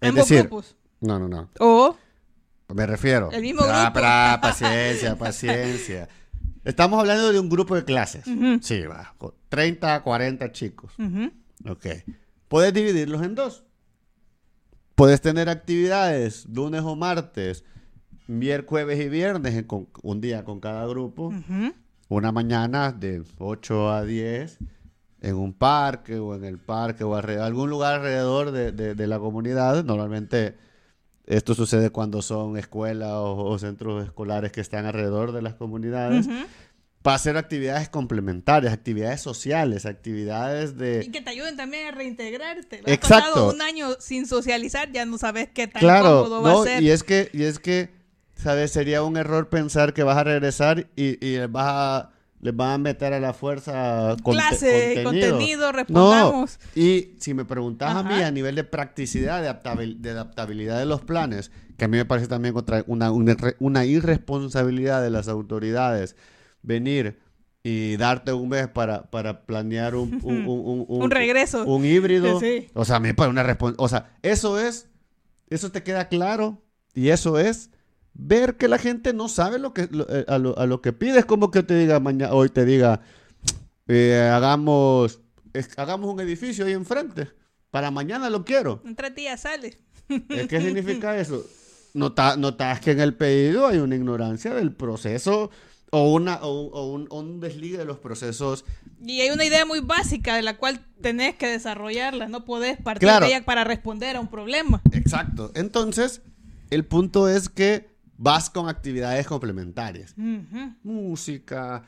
Es 0.00 0.14
decir, 0.14 0.40
grupos. 0.42 0.76
no, 1.00 1.18
no, 1.18 1.28
no. 1.28 1.50
O 1.58 1.96
Me 2.72 2.86
refiero. 2.86 3.30
El 3.32 3.42
mismo 3.42 3.62
Ah, 3.64 3.86
grupo. 3.92 4.00
pra- 4.06 4.40
paciencia, 4.42 5.16
paciencia. 5.16 6.08
Estamos 6.64 7.00
hablando 7.00 7.32
de 7.32 7.40
un 7.40 7.48
grupo 7.48 7.74
de 7.74 7.84
clases. 7.84 8.26
Ujú. 8.26 8.58
Sí, 8.62 8.82
va. 8.82 9.14
con 9.18 9.32
30 9.48 9.94
a 9.96 10.02
40 10.02 10.52
chicos. 10.52 10.92
Ok. 11.68 11.86
Puedes 12.48 12.72
dividirlos 12.72 13.22
en 13.22 13.34
dos. 13.34 13.64
Puedes 14.94 15.20
tener 15.20 15.48
actividades 15.48 16.46
lunes 16.46 16.82
o 16.82 16.94
martes, 16.96 17.64
miércoles, 18.26 18.68
jueves 18.84 19.04
y 19.04 19.08
viernes, 19.08 19.54
en 19.54 19.64
con- 19.64 19.88
un 20.02 20.20
día 20.20 20.44
con 20.44 20.60
cada 20.60 20.86
grupo. 20.86 21.32
Una 22.08 22.30
mañana 22.30 22.92
de 22.92 23.22
8 23.38 23.90
a 23.90 24.04
10 24.04 24.58
en 25.22 25.34
un 25.36 25.52
parque 25.54 26.18
o 26.18 26.34
en 26.34 26.44
el 26.44 26.58
parque 26.58 27.04
o 27.04 27.14
alrededor, 27.16 27.44
algún 27.46 27.70
lugar 27.70 27.94
alrededor 27.94 28.50
de, 28.50 28.72
de- 28.72 28.94
de 28.94 29.06
la 29.06 29.18
comunidad. 29.18 29.82
Normalmente 29.84 30.56
esto 31.26 31.54
sucede 31.54 31.90
cuando 31.90 32.22
son 32.22 32.56
escuelas 32.56 33.12
o, 33.12 33.36
o 33.44 33.58
centros 33.58 34.04
escolares 34.04 34.52
que 34.52 34.60
están 34.60 34.86
alrededor 34.86 35.32
de 35.32 35.42
las 35.42 35.54
comunidades. 35.54 36.26
Para 37.02 37.16
hacer 37.16 37.36
actividades 37.36 37.88
complementarias, 37.88 38.72
actividades 38.72 39.20
sociales, 39.20 39.86
actividades 39.86 40.78
de... 40.78 41.04
Y 41.04 41.10
que 41.10 41.20
te 41.20 41.30
ayuden 41.30 41.56
también 41.56 41.88
a 41.88 41.90
reintegrarte. 41.90 42.76
Has 42.86 42.92
Exacto. 42.92 43.30
pasado 43.32 43.52
un 43.52 43.60
año 43.60 43.88
sin 43.98 44.24
socializar, 44.26 44.92
ya 44.92 45.04
no 45.04 45.18
sabes 45.18 45.48
qué 45.52 45.66
tan 45.66 45.80
Claro, 45.80 46.22
cómodo 46.22 46.42
va 46.42 46.60
a 46.60 46.64
ser. 46.64 46.80
y 46.82 46.90
es 46.90 47.02
que, 47.02 47.28
y 47.32 47.42
es 47.42 47.58
que, 47.58 47.90
¿sabes? 48.36 48.70
Sería 48.70 49.02
un 49.02 49.16
error 49.16 49.48
pensar 49.48 49.94
que 49.94 50.04
vas 50.04 50.16
a 50.16 50.22
regresar 50.22 50.86
y, 50.94 51.24
y 51.26 51.38
vas 51.46 51.66
a, 51.66 52.11
les 52.42 52.54
van 52.54 52.70
a 52.72 52.78
meter 52.78 53.12
a 53.14 53.20
la 53.20 53.32
fuerza 53.32 54.14
conte- 54.22 54.36
Clase, 54.38 55.00
contenido, 55.04 55.72
respondamos. 55.72 56.58
No, 56.76 56.80
y 56.82 57.16
si 57.20 57.32
me 57.34 57.44
preguntas 57.46 57.94
a 57.96 58.02
mí 58.02 58.14
a 58.22 58.30
nivel 58.30 58.54
de 58.56 58.64
practicidad, 58.64 59.40
de, 59.40 59.48
adaptabil- 59.48 59.98
de 60.00 60.10
adaptabilidad 60.10 60.78
de 60.78 60.84
los 60.86 61.00
planes, 61.02 61.50
que 61.78 61.84
a 61.86 61.88
mí 61.88 61.96
me 61.96 62.04
parece 62.04 62.26
también 62.28 62.52
contra- 62.52 62.84
una, 62.88 63.10
una, 63.12 63.32
irre- 63.32 63.56
una 63.60 63.84
irresponsabilidad 63.86 65.02
de 65.02 65.10
las 65.10 65.28
autoridades 65.28 66.16
venir 66.62 67.20
y 67.62 67.96
darte 67.96 68.32
un 68.32 68.48
mes 68.48 68.66
para, 68.68 69.08
para 69.10 69.46
planear 69.46 69.94
un, 69.94 70.18
un, 70.24 70.46
un, 70.48 70.84
Un 70.88 71.10
regreso. 71.12 71.64
Un 71.64 71.84
híbrido. 71.84 72.40
Sí. 72.40 72.66
O 72.74 72.84
sea, 72.84 72.96
a 72.96 73.00
mí 73.00 73.08
me 73.08 73.14
parece 73.14 73.30
una 73.30 73.56
O 73.78 73.88
sea, 73.88 74.16
eso 74.22 74.58
es, 74.58 74.88
eso 75.48 75.70
te 75.70 75.82
queda 75.84 76.08
claro 76.08 76.60
y 76.92 77.10
eso 77.10 77.38
es 77.38 77.70
ver 78.14 78.56
que 78.56 78.68
la 78.68 78.78
gente 78.78 79.12
no 79.12 79.28
sabe 79.28 79.58
lo 79.58 79.72
que, 79.72 79.88
lo- 79.90 80.06
eh, 80.08 80.24
a, 80.28 80.38
lo, 80.38 80.58
a 80.58 80.66
lo 80.66 80.80
que 80.82 80.92
pide. 80.92 81.18
Es 81.18 81.24
como 81.24 81.50
que 81.50 81.62
te 81.62 81.74
diga 81.76 82.00
mañana, 82.00 82.32
hoy 82.34 82.48
te 82.48 82.64
diga, 82.64 83.00
eh, 83.88 84.30
hagamos, 84.32 85.20
es- 85.52 85.78
hagamos 85.78 86.12
un 86.12 86.20
edificio 86.20 86.64
ahí 86.66 86.72
enfrente. 86.72 87.28
Para 87.70 87.90
mañana 87.90 88.30
lo 88.30 88.44
quiero. 88.44 88.82
En 88.86 88.94
tres 88.96 89.14
días 89.14 89.40
sale. 89.40 89.78
Eh, 90.08 90.46
¿Qué 90.48 90.60
significa 90.60 91.16
eso? 91.18 91.44
Nota- 91.94 92.36
notas 92.36 92.80
que 92.80 92.92
en 92.92 93.00
el 93.00 93.14
pedido 93.14 93.66
hay 93.66 93.78
una 93.78 93.96
ignorancia 93.96 94.54
del 94.54 94.72
proceso 94.74 95.50
o, 95.90 96.10
una, 96.12 96.36
o, 96.42 96.68
o 96.68 96.90
un, 96.92 97.06
un 97.10 97.40
desligue 97.40 97.76
de 97.78 97.84
los 97.84 97.98
procesos. 97.98 98.64
Y 99.04 99.20
hay 99.20 99.30
una 99.30 99.44
idea 99.44 99.66
muy 99.66 99.80
básica 99.80 100.36
de 100.36 100.42
la 100.42 100.56
cual 100.56 100.84
tenés 101.02 101.34
que 101.36 101.46
desarrollarla. 101.48 102.28
No 102.28 102.44
podés 102.44 102.78
partir 102.78 103.08
Claro. 103.08 103.26
de 103.26 103.32
ella 103.34 103.44
para 103.44 103.64
responder 103.64 104.16
a 104.16 104.20
un 104.20 104.28
problema. 104.28 104.80
Exacto. 104.92 105.50
Entonces, 105.54 106.22
el 106.70 106.84
punto 106.86 107.28
es 107.28 107.48
que 107.50 107.90
vas 108.16 108.50
con 108.50 108.68
actividades 108.68 109.26
complementarias. 109.26 110.14
Música, 110.82 111.84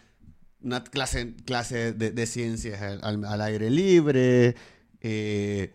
una 0.62 0.82
clase, 0.82 1.34
clase 1.44 1.92
de, 1.92 2.10
de 2.10 2.26
ciencias 2.26 2.80
al, 2.80 3.24
al- 3.24 3.40
aire 3.42 3.70
libre, 3.70 4.56
eh, 5.00 5.72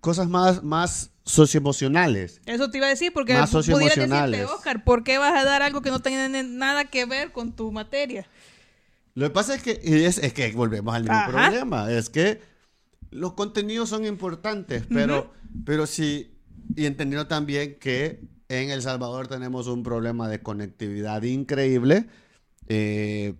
cosas 0.00 0.28
más, 0.28 0.62
más 0.62 1.10
socioemocionales. 1.24 2.40
Eso 2.46 2.70
te 2.70 2.78
iba 2.78 2.86
a 2.86 2.90
decir 2.90 3.12
porque 3.12 3.34
Más 3.34 3.50
pudieras 3.50 3.96
decirte, 3.96 4.44
Oscar, 4.44 4.84
¿por 4.84 5.04
qué 5.04 5.18
vas 5.18 5.34
a 5.34 5.44
dar 5.44 5.62
algo 5.62 5.82
que 5.82 5.90
no 5.90 6.00
tiene 6.00 6.42
nada 6.42 6.84
que 6.86 7.04
ver 7.04 7.32
con 7.32 7.52
tu 7.52 7.72
materia? 7.72 8.26
Lo 9.14 9.26
que 9.26 9.30
pasa 9.30 9.54
es 9.56 9.62
que, 9.62 9.80
es, 9.82 10.18
es 10.18 10.32
que 10.32 10.52
volvemos 10.52 10.94
al 10.94 11.02
mismo 11.02 11.16
Ajá. 11.18 11.26
problema, 11.30 11.90
es 11.92 12.08
que 12.08 12.40
los 13.10 13.32
contenidos 13.34 13.88
son 13.88 14.04
importantes, 14.06 14.84
pero, 14.88 15.32
pero 15.64 15.86
sí, 15.86 16.32
y 16.76 16.86
entendiendo 16.86 17.26
también 17.26 17.76
que 17.80 18.20
en 18.50 18.70
El 18.70 18.82
Salvador 18.82 19.26
tenemos 19.28 19.66
un 19.68 19.82
problema 19.82 20.28
de 20.28 20.40
conectividad 20.42 21.22
increíble 21.22 22.06
eh, 22.68 23.34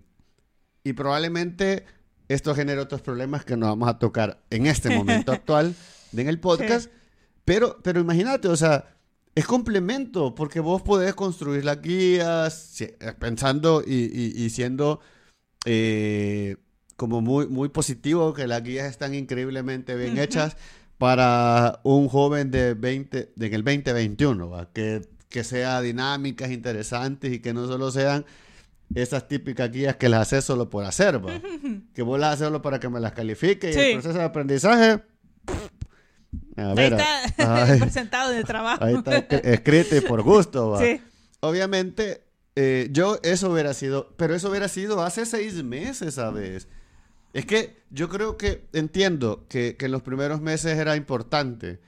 y 0.83 0.93
probablemente 0.93 1.85
esto 2.29 2.55
genere 2.55 2.79
otros 2.81 3.01
problemas 3.01 3.43
que 3.45 3.57
nos 3.57 3.69
vamos 3.69 3.89
a 3.89 3.99
tocar 3.99 4.41
en 4.49 4.65
este 4.65 4.89
momento 4.97 5.31
actual 5.33 5.75
en 6.15 6.27
el 6.27 6.39
podcast, 6.39 6.89
pero, 7.45 7.77
pero 7.83 7.99
imagínate, 7.99 8.47
o 8.47 8.55
sea, 8.55 8.95
es 9.35 9.45
complemento, 9.45 10.33
porque 10.35 10.59
vos 10.59 10.81
podés 10.81 11.13
construir 11.13 11.63
las 11.65 11.81
guías 11.81 12.81
eh, 12.81 12.97
pensando 13.19 13.83
y, 13.85 13.93
y- 13.93 14.43
y 14.45 14.49
siendo 14.49 14.99
eh, 15.65 16.55
como 16.95 17.21
muy, 17.21 17.47
muy 17.47 17.69
positivo, 17.69 18.33
que 18.33 18.47
las 18.47 18.63
guías 18.63 18.87
están 18.89 19.13
increíblemente 19.15 19.95
bien 19.95 20.17
hechas 20.17 20.55
para 21.01 21.79
un 21.81 22.07
joven 22.09 22.51
de 22.51 22.75
20, 22.75 23.33
de 23.35 23.47
en 23.47 23.53
el 23.55 23.63
2021, 23.63 24.49
¿va? 24.51 24.71
Que, 24.71 25.01
que 25.29 25.43
sea 25.43 25.81
dinámicas, 25.81 26.51
interesantes 26.51 27.33
y 27.33 27.39
que 27.39 27.55
no 27.55 27.65
solo 27.65 27.89
sean 27.89 28.23
esas 28.93 29.27
típicas 29.27 29.71
guías 29.71 29.95
que 29.95 30.09
las 30.09 30.21
haces 30.27 30.45
solo 30.45 30.69
por 30.69 30.85
hacer, 30.85 31.25
¿va? 31.25 31.31
que 31.95 32.03
vos 32.03 32.19
las 32.19 32.35
haces 32.35 32.45
solo 32.45 32.61
para 32.61 32.79
que 32.79 32.87
me 32.87 32.99
las 32.99 33.13
califique 33.13 33.71
y 33.71 33.75
el 33.75 33.93
proceso 33.93 34.19
de 34.19 34.23
aprendizaje... 34.25 35.01
A 36.55 36.71
Ahí 36.73 36.77
está 36.85 37.23
ay, 37.65 37.79
presentado 37.79 38.31
en 38.31 38.37
el 38.37 38.43
trabajo. 38.45 38.83
ahí 38.85 38.93
está 38.93 39.27
escri- 39.27 39.41
escrito 39.43 39.95
y 39.97 40.01
por 40.01 40.21
gusto, 40.21 40.69
¿va? 40.69 40.79
Sí. 40.79 41.01
Obviamente, 41.39 42.25
eh, 42.55 42.89
yo 42.91 43.17
eso 43.23 43.51
hubiera 43.51 43.73
sido, 43.73 44.13
pero 44.17 44.35
eso 44.35 44.51
hubiera 44.51 44.67
sido 44.67 45.01
hace 45.01 45.25
seis 45.25 45.63
meses, 45.63 46.13
¿sabes? 46.13 46.67
Es 47.33 47.45
que 47.45 47.81
yo 47.89 48.09
creo 48.09 48.37
que 48.37 48.67
entiendo 48.73 49.45
que, 49.47 49.77
que 49.77 49.85
en 49.85 49.91
los 49.91 50.01
primeros 50.01 50.41
meses 50.41 50.77
era 50.77 50.95
importante, 50.95 51.79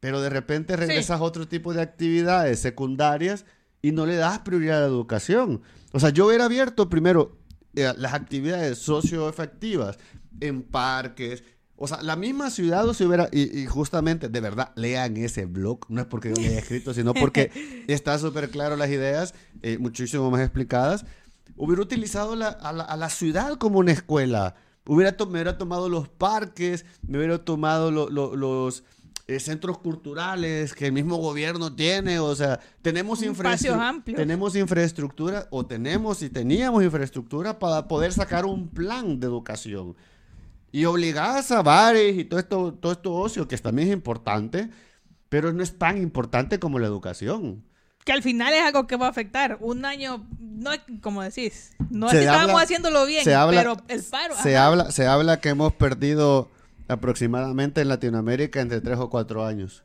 pero 0.00 0.20
de 0.20 0.28
repente 0.30 0.76
regresas 0.76 1.20
a 1.20 1.22
otro 1.22 1.48
tipo 1.48 1.72
de 1.72 1.80
actividades 1.82 2.58
secundarias 2.60 3.44
y 3.80 3.92
no 3.92 4.04
le 4.06 4.16
das 4.16 4.40
prioridad 4.40 4.78
a 4.78 4.80
la 4.82 4.86
educación. 4.86 5.62
O 5.92 6.00
sea, 6.00 6.10
yo 6.10 6.26
hubiera 6.26 6.44
abierto 6.44 6.88
primero 6.90 7.38
eh, 7.74 7.92
las 7.96 8.12
actividades 8.14 8.78
socioefectivas 8.78 9.98
en 10.40 10.62
parques. 10.62 11.44
O 11.76 11.88
sea, 11.88 12.00
la 12.02 12.14
misma 12.16 12.50
ciudad 12.50 12.86
o 12.88 12.94
se 12.94 13.04
hubiera, 13.06 13.28
y, 13.32 13.60
y 13.60 13.66
justamente, 13.66 14.28
de 14.28 14.40
verdad, 14.40 14.72
lean 14.76 15.16
ese 15.16 15.46
blog, 15.46 15.80
no 15.88 16.00
es 16.00 16.06
porque 16.06 16.28
yo 16.28 16.34
lo 16.40 16.48
haya 16.48 16.58
escrito, 16.60 16.94
sino 16.94 17.12
porque 17.14 17.50
está 17.88 18.18
súper 18.18 18.50
claro 18.50 18.76
las 18.76 18.90
ideas, 18.90 19.34
eh, 19.62 19.78
muchísimo 19.78 20.30
más 20.30 20.42
explicadas. 20.42 21.04
Hubiera 21.56 21.82
utilizado 21.82 22.36
la- 22.36 22.48
a, 22.48 22.72
la, 22.72 22.84
a 22.84 22.96
la 22.96 23.08
ciudad 23.10 23.56
como 23.56 23.78
una 23.80 23.92
escuela. 23.92 24.54
Hubiera 24.86 25.16
me 25.18 25.24
hubiera 25.32 25.58
tomado 25.58 25.88
los 25.88 26.08
parques, 26.08 26.84
me 27.06 27.18
hubiera 27.18 27.38
tomado 27.44 27.90
lo- 27.90 28.10
lo- 28.10 28.34
los 28.36 28.84
eh, 29.28 29.38
centros 29.38 29.78
culturales 29.78 30.74
que 30.74 30.86
el 30.86 30.92
mismo 30.92 31.16
gobierno 31.16 31.72
tiene. 31.74 32.18
O 32.18 32.34
sea, 32.34 32.58
tenemos, 32.82 33.22
Espacios 33.22 33.76
infraestru- 33.76 33.80
amplios. 33.88 34.16
tenemos 34.18 34.56
infraestructura, 34.56 35.46
o 35.50 35.64
tenemos 35.64 36.22
y 36.22 36.28
teníamos 36.28 36.82
infraestructura 36.82 37.58
para 37.58 37.86
poder 37.86 38.12
sacar 38.12 38.44
un 38.44 38.68
plan 38.68 39.20
de 39.20 39.26
educación. 39.28 39.94
Y 40.72 40.84
obligadas 40.86 41.52
a 41.52 41.62
bares 41.62 42.16
y 42.18 42.24
todo 42.24 42.40
esto, 42.40 42.74
todo 42.74 42.92
esto 42.92 43.14
ocio, 43.14 43.46
que 43.46 43.56
también 43.58 43.88
es 43.88 43.94
importante, 43.94 44.70
pero 45.28 45.52
no 45.52 45.62
es 45.62 45.78
tan 45.78 45.98
importante 46.02 46.58
como 46.58 46.78
la 46.80 46.86
educación. 46.88 47.62
Que 48.04 48.12
al 48.12 48.22
final 48.22 48.52
es 48.52 48.62
algo 48.62 48.86
que 48.86 48.96
va 48.96 49.06
a 49.06 49.10
afectar. 49.10 49.58
Un 49.60 49.84
año, 49.84 50.26
no 50.40 50.72
es 50.72 50.80
como 51.00 51.22
decís, 51.22 51.72
no 51.90 52.06
es 52.06 52.12
Se 52.12 52.18
que 52.18 52.24
estábamos 52.24 52.60
haciéndolo 52.60 53.06
bien, 53.06 53.22
se 53.24 53.34
habla- 53.34 53.60
pero 53.60 53.76
el 53.88 54.02
paro. 54.02 54.34
Se 54.42 54.56
ajá. 54.56 54.66
habla, 54.66 54.90
se 54.90 55.06
habla 55.06 55.40
que 55.40 55.50
hemos 55.50 55.72
perdido 55.72 56.50
aproximadamente 56.88 57.80
en 57.80 57.88
Latinoamérica 57.88 58.60
entre 58.60 58.80
3 58.80 58.98
o 58.98 59.08
4 59.08 59.46
años. 59.46 59.84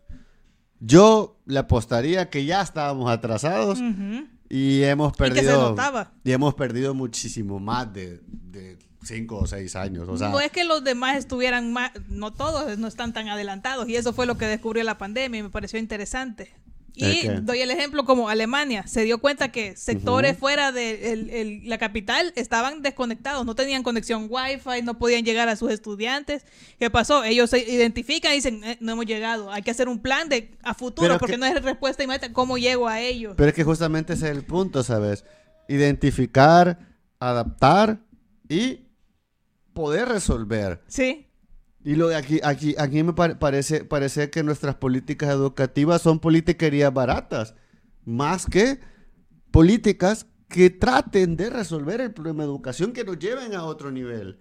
Yo 0.79 1.37
le 1.45 1.59
apostaría 1.59 2.29
que 2.29 2.45
ya 2.45 2.61
estábamos 2.61 3.09
atrasados 3.09 3.79
y 4.49 4.83
hemos 4.83 5.15
perdido 5.15 5.75
y 6.23 6.31
hemos 6.31 6.53
perdido 6.53 6.93
muchísimo 6.93 7.59
más 7.59 7.91
de 7.93 8.21
5 9.03 9.37
o 9.37 9.47
6 9.47 9.75
años. 9.75 10.07
O 10.07 10.17
sea, 10.17 10.29
no 10.29 10.39
es 10.39 10.51
que 10.51 10.63
los 10.63 10.83
demás 10.83 11.17
estuvieran 11.17 11.73
más, 11.73 11.91
no 12.09 12.31
todos 12.31 12.77
no 12.77 12.87
están 12.87 13.13
tan 13.13 13.27
adelantados 13.29 13.87
y 13.89 13.95
eso 13.95 14.13
fue 14.13 14.25
lo 14.25 14.37
que 14.37 14.45
descubrió 14.45 14.83
la 14.83 14.97
pandemia 14.97 15.39
y 15.39 15.43
me 15.43 15.49
pareció 15.49 15.79
interesante. 15.79 16.53
Y 16.97 17.27
doy 17.41 17.61
el 17.61 17.69
ejemplo 17.69 18.05
como 18.05 18.29
Alemania 18.29 18.87
se 18.87 19.03
dio 19.03 19.19
cuenta 19.19 19.51
que 19.51 19.75
sectores 19.75 20.37
fuera 20.37 20.71
de 20.71 21.61
la 21.63 21.77
capital 21.77 22.33
estaban 22.35 22.81
desconectados, 22.81 23.45
no 23.45 23.55
tenían 23.55 23.83
conexión 23.83 24.27
wifi, 24.29 24.81
no 24.83 24.97
podían 24.97 25.23
llegar 25.23 25.47
a 25.49 25.55
sus 25.55 25.71
estudiantes. 25.71 26.45
¿Qué 26.79 26.89
pasó? 26.89 27.23
Ellos 27.23 27.49
se 27.49 27.59
identifican 27.59 28.31
y 28.31 28.35
dicen, 28.35 28.63
eh, 28.63 28.77
no 28.81 28.93
hemos 28.93 29.05
llegado, 29.05 29.51
hay 29.51 29.61
que 29.61 29.71
hacer 29.71 29.87
un 29.87 29.99
plan 29.99 30.27
de 30.29 30.51
a 30.63 30.73
futuro 30.73 31.17
porque 31.19 31.37
no 31.37 31.45
es 31.45 31.61
respuesta 31.63 32.03
inmediata, 32.03 32.33
¿cómo 32.33 32.57
llego 32.57 32.87
a 32.87 32.99
ellos? 32.99 33.35
Pero 33.37 33.49
es 33.49 33.55
que 33.55 33.63
justamente 33.63 34.13
ese 34.13 34.25
es 34.25 34.31
el 34.35 34.43
punto, 34.43 34.83
¿sabes? 34.83 35.23
Identificar, 35.67 36.79
adaptar 37.19 37.99
y 38.49 38.87
poder 39.73 40.09
resolver. 40.09 40.81
Sí. 40.87 41.26
Y 41.87 41.95
lo 41.95 42.13
aquí, 42.13 42.41
aquí, 42.43 42.75
aquí 42.77 43.01
me 43.01 43.13
parece, 43.13 43.85
parece 43.85 44.29
que 44.29 44.43
nuestras 44.43 44.75
políticas 44.75 45.29
educativas 45.29 46.01
son 46.01 46.19
politiquerías 46.19 46.93
baratas, 46.93 47.55
más 48.03 48.45
que 48.45 48.81
políticas 49.51 50.27
que 50.49 50.69
traten 50.69 51.37
de 51.37 51.49
resolver 51.49 52.01
el 52.01 52.13
problema 52.13 52.43
de 52.43 52.49
educación, 52.49 52.91
que 52.91 53.05
nos 53.05 53.17
lleven 53.17 53.55
a 53.55 53.63
otro 53.63 53.89
nivel. 53.89 54.37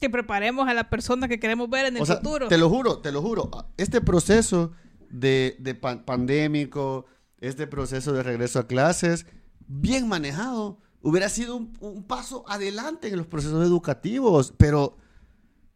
Que 0.00 0.10
preparemos 0.10 0.68
a 0.68 0.74
la 0.74 0.90
persona 0.90 1.28
que 1.28 1.40
queremos 1.40 1.70
ver 1.70 1.86
en 1.86 1.96
el 1.96 2.04
futuro. 2.04 2.48
Te 2.48 2.58
lo 2.58 2.68
juro, 2.68 2.98
te 2.98 3.10
lo 3.10 3.22
juro. 3.22 3.50
Este 3.78 4.02
proceso 4.02 4.72
de, 5.08 5.56
pandémico, 6.04 7.06
este 7.40 7.66
proceso 7.66 8.12
de 8.12 8.22
regreso 8.22 8.58
a 8.58 8.66
clases, 8.66 9.24
bien 9.66 10.08
manejado, 10.08 10.78
hubiera 11.00 11.30
sido 11.30 11.56
un, 11.56 11.72
un 11.80 12.06
paso 12.06 12.44
adelante 12.48 13.08
en 13.08 13.16
los 13.16 13.26
procesos 13.26 13.66
educativos, 13.66 14.52
pero 14.58 14.98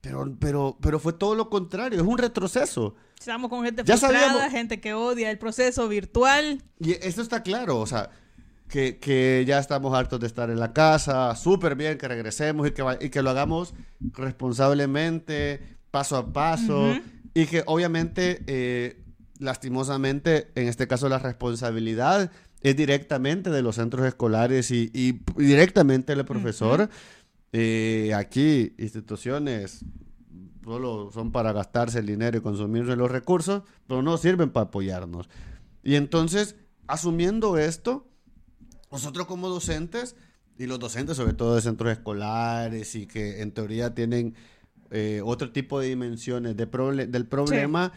pero, 0.07 0.37
pero, 0.39 0.79
pero 0.81 1.01
fue 1.01 1.13
todo 1.13 1.35
lo 1.35 1.51
contrario, 1.51 2.01
es 2.01 2.07
un 2.07 2.19
retroceso. 2.19 2.95
Estamos 3.19 3.51
con 3.51 3.65
gente 3.65 3.85
frustrada, 3.85 4.51
gente 4.51 4.81
que 4.81 4.95
odia 4.95 5.31
el 5.31 5.39
proceso 5.39 5.89
virtual. 5.89 6.63
Y 6.79 6.93
eso 6.93 7.23
está 7.23 7.43
claro, 7.43 7.81
o 7.81 7.87
sea, 7.87 8.11
que, 8.69 8.99
que 8.99 9.45
ya 9.47 9.59
estamos 9.59 9.95
hartos 9.95 10.21
de 10.21 10.29
estar 10.29 10.49
en 10.51 10.61
la 10.61 10.73
casa, 10.73 11.35
súper 11.35 11.75
bien 11.75 11.99
que 11.99 12.07
regresemos 12.07 12.69
y 12.69 12.71
que, 12.71 12.85
y 13.01 13.11
que 13.11 13.23
lo 13.23 13.31
hagamos 13.31 13.75
responsablemente, 14.13 15.61
paso 15.91 16.17
a 16.17 16.33
paso, 16.33 16.95
y 17.35 17.47
que 17.47 17.65
obviamente, 17.67 18.45
eh, 18.47 19.03
lastimosamente, 19.41 20.53
en 20.55 20.69
este 20.69 20.87
caso 20.87 21.09
la 21.09 21.19
responsabilidad 21.19 22.31
es 22.63 22.77
directamente 22.77 23.51
de 23.51 23.63
los 23.63 23.75
centros 23.75 24.07
escolares 24.07 24.71
y, 24.71 24.91
y, 24.93 25.21
directamente 25.37 26.15
del 26.15 26.25
profesor. 26.25 26.89
Eh, 27.53 28.12
aquí, 28.15 28.75
instituciones 28.79 29.85
solo 30.65 31.11
son 31.12 31.31
para 31.31 31.53
gastarse 31.53 32.00
el 32.00 32.07
dinero 32.07 32.38
y 32.38 32.41
consumirse 32.41 32.97
los 32.97 33.11
recursos, 33.11 33.62
pero 33.87 34.03
no 34.03 34.17
sirven 34.19 34.50
para 34.50 34.67
apoyarnos. 34.67 35.29
Y 35.83 35.95
entonces, 35.95 36.57
asumiendo 36.88 37.57
esto, 37.57 38.09
nosotros 38.91 39.26
como 39.26 39.49
docentes, 39.49 40.17
y 40.59 40.67
los 40.67 40.79
docentes 40.79 41.17
sobre 41.17 41.35
todo 41.35 41.55
de 41.55 41.61
centros 41.61 41.93
escolares 41.93 42.95
y 42.95 43.07
que 43.07 43.43
en 43.43 43.53
teoría 43.53 43.95
tienen 43.95 44.35
eh, 44.91 45.21
otro 45.25 45.53
tipo 45.53 45.81
de 45.81 45.88
dimensiones 45.88 46.57
de 46.57 46.67
del 46.67 47.26
problema, 47.26 47.93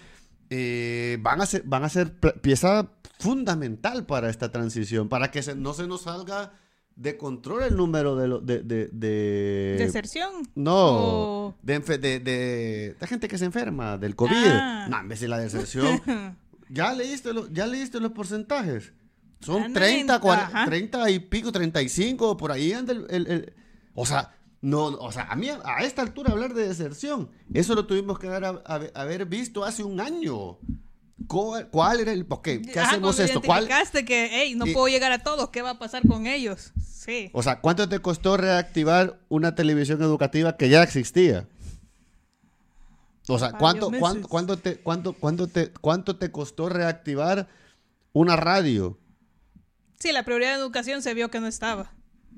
eh, 0.49 1.17
van, 1.21 1.41
a 1.41 1.45
ser, 1.45 1.63
van 1.63 1.83
a 1.83 1.89
ser 1.89 2.19
pieza 2.41 2.91
fundamental 3.19 4.05
para 4.05 4.29
esta 4.29 4.51
transición, 4.51 5.09
para 5.09 5.31
que 5.31 5.41
no 5.55 5.73
se 5.73 5.87
nos 5.87 6.01
salga 6.01 6.53
de 6.99 7.17
control 7.17 7.63
el 7.63 7.77
número 7.77 8.15
de... 8.17 8.27
Lo, 8.27 8.39
de, 8.39 8.59
de, 8.59 8.89
de 8.91 9.75
¿Deserción? 9.79 10.49
No, 10.53 11.55
de, 11.63 11.79
de, 11.79 12.19
de, 12.19 13.07
gente 13.07 13.29
que 13.29 13.37
se 13.37 13.45
enferma 13.45 13.97
del 13.97 14.17
COVID. 14.17 14.35
Ah. 14.35 14.87
No, 14.89 14.99
en 14.99 15.07
vez 15.07 15.21
de 15.21 15.29
la 15.29 15.39
deserción. 15.39 16.01
¿Ya 16.69 16.93
leíste, 16.93 17.33
lo, 17.33 17.47
¿Ya 17.49 17.65
leíste 17.67 18.01
los 18.01 18.11
porcentajes? 18.11 18.91
Son 19.39 19.71
30, 19.71 20.19
40, 20.19 20.65
30 20.65 21.09
y 21.11 21.19
pico, 21.19 21.53
35, 21.53 22.35
por 22.35 22.51
ahí 22.51 22.73
anda 22.73 22.91
el, 22.91 23.05
el, 23.09 23.53
O 23.95 24.05
sea, 24.05 24.35
no, 24.59 24.87
o 24.87 25.11
sea, 25.13 25.23
a 25.23 25.37
mí 25.37 25.47
a 25.49 25.83
esta 25.83 26.01
altura 26.01 26.33
hablar 26.33 26.53
de 26.53 26.67
deserción, 26.67 27.29
eso 27.53 27.75
lo 27.75 27.87
tuvimos 27.87 28.19
que 28.19 28.27
haber, 28.27 28.61
haber 28.93 29.25
visto 29.25 29.63
hace 29.63 29.85
un 29.85 30.01
año. 30.01 30.57
¿Cuál, 31.29 31.99
era 31.99 32.11
el 32.11 32.25
por 32.25 32.41
¿Qué 32.41 32.79
hacemos 32.79 33.19
esto? 33.19 33.39
¿Cuál? 33.41 33.67
que, 34.05 34.29
hey, 34.31 34.55
no 34.55 34.65
puedo 34.65 34.87
llegar 34.87 35.11
a 35.11 35.19
todos, 35.19 35.49
¿qué 35.49 35.61
va 35.61 35.71
a 35.71 35.79
pasar 35.79 36.01
con 36.07 36.25
ellos? 36.25 36.73
Sí. 36.83 37.29
O 37.33 37.43
sea, 37.43 37.61
¿cuánto 37.61 37.87
te 37.87 37.99
costó 37.99 38.35
reactivar 38.35 39.19
una 39.29 39.53
televisión 39.53 40.01
educativa 40.01 40.57
que 40.57 40.69
ya 40.69 40.81
existía? 40.81 41.47
O 43.27 43.37
sea, 43.37 43.51
¿cuánto, 43.51 43.91
cuánto, 44.27 44.57
te, 44.57 44.77
cuánto, 44.77 45.13
cuánto, 45.13 45.47
te, 45.47 45.71
¿cuánto 45.71 46.15
te 46.15 46.31
costó 46.31 46.67
reactivar 46.67 47.47
una 48.11 48.35
radio? 48.35 48.97
Sí, 49.99 50.11
la 50.11 50.23
prioridad 50.23 50.55
de 50.55 50.61
educación 50.61 51.03
se 51.03 51.13
vio 51.13 51.29
que 51.29 51.39
no 51.39 51.45
estaba. 51.45 51.93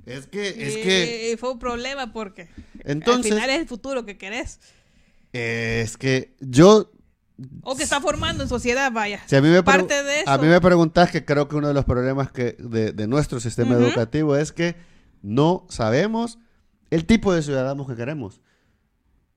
Es 0.06 0.28
que, 0.28 0.50
es 0.50 0.76
que... 0.78 1.32
Y 1.32 1.38
fue 1.38 1.54
un 1.54 1.60
problema 1.60 2.12
porque 2.12 2.50
Entonces, 2.84 3.32
al 3.32 3.38
final 3.38 3.50
es 3.52 3.62
el 3.62 3.68
futuro 3.68 4.06
que 4.06 4.18
querés. 4.18 4.60
Es 5.32 5.96
que 5.96 6.36
yo 6.42 6.92
o 7.64 7.76
que 7.76 7.84
está 7.84 8.02
formando 8.02 8.44
en 8.44 8.50
sociedad, 8.50 8.92
vaya. 8.92 9.22
Si 9.26 9.36
a 9.36 9.42
mí 9.42 9.50
me 9.50 9.64
Parte 9.64 10.04
de 10.04 10.22
eso. 10.22 10.30
A 10.30 10.38
mí 10.38 10.48
me 10.48 10.60
preguntas 10.62 11.12
que 11.12 11.26
creo 11.26 11.48
que 11.48 11.56
uno 11.56 11.68
de 11.68 11.74
los 11.74 11.86
problemas 11.86 12.32
que 12.32 12.56
de, 12.60 13.08
nuestro 13.08 13.40
sistema 13.40 13.76
educativo 13.76 14.36
es 14.36 14.52
que 14.52 14.76
no 15.22 15.66
sabemos 15.70 16.40
el 16.90 17.06
tipo 17.06 17.34
de 17.34 17.42
ciudadanos 17.42 17.88
que 17.88 17.96
queremos. 17.96 18.42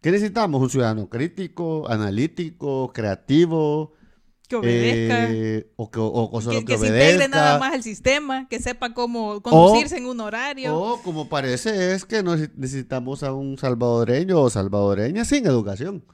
¿Qué 0.00 0.10
necesitamos? 0.10 0.60
Un 0.60 0.70
ciudadano 0.70 1.08
crítico, 1.08 1.88
analítico, 1.88 2.92
creativo. 2.92 3.94
Que 4.48 4.56
obedezca. 4.56 5.30
Eh, 5.30 5.70
o 5.76 5.90
que, 5.90 5.98
o, 6.00 6.40
solo 6.42 6.58
que, 6.58 6.64
que, 6.66 6.78
se 6.78 6.88
integre 6.88 7.28
nada 7.28 7.58
más 7.58 7.72
al 7.72 7.82
sistema, 7.82 8.46
que 8.48 8.60
sepa 8.60 8.92
cómo 8.92 9.40
conducirse 9.40 9.96
en 9.96 10.06
un 10.06 10.20
horario. 10.20 10.76
O 10.78 11.00
como 11.00 11.30
parece 11.30 11.94
es 11.94 12.04
que 12.04 12.22
necesitamos 12.22 13.22
a 13.22 13.32
un 13.32 13.56
salvadoreño 13.56 14.38
o 14.40 14.50
salvadoreña 14.50 15.24
sin 15.24 15.46
educación. 15.46 16.04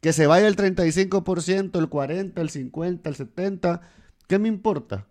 Que 0.00 0.12
se 0.12 0.26
vaya 0.26 0.46
el 0.46 0.56
35%, 0.56 1.78
el 1.78 1.90
40%, 1.90 2.32
el 2.40 2.50
50%, 2.50 3.00
el 3.04 3.16
70%, 3.16 3.80
¿qué 4.26 4.38
me 4.38 4.48
importa? 4.48 5.06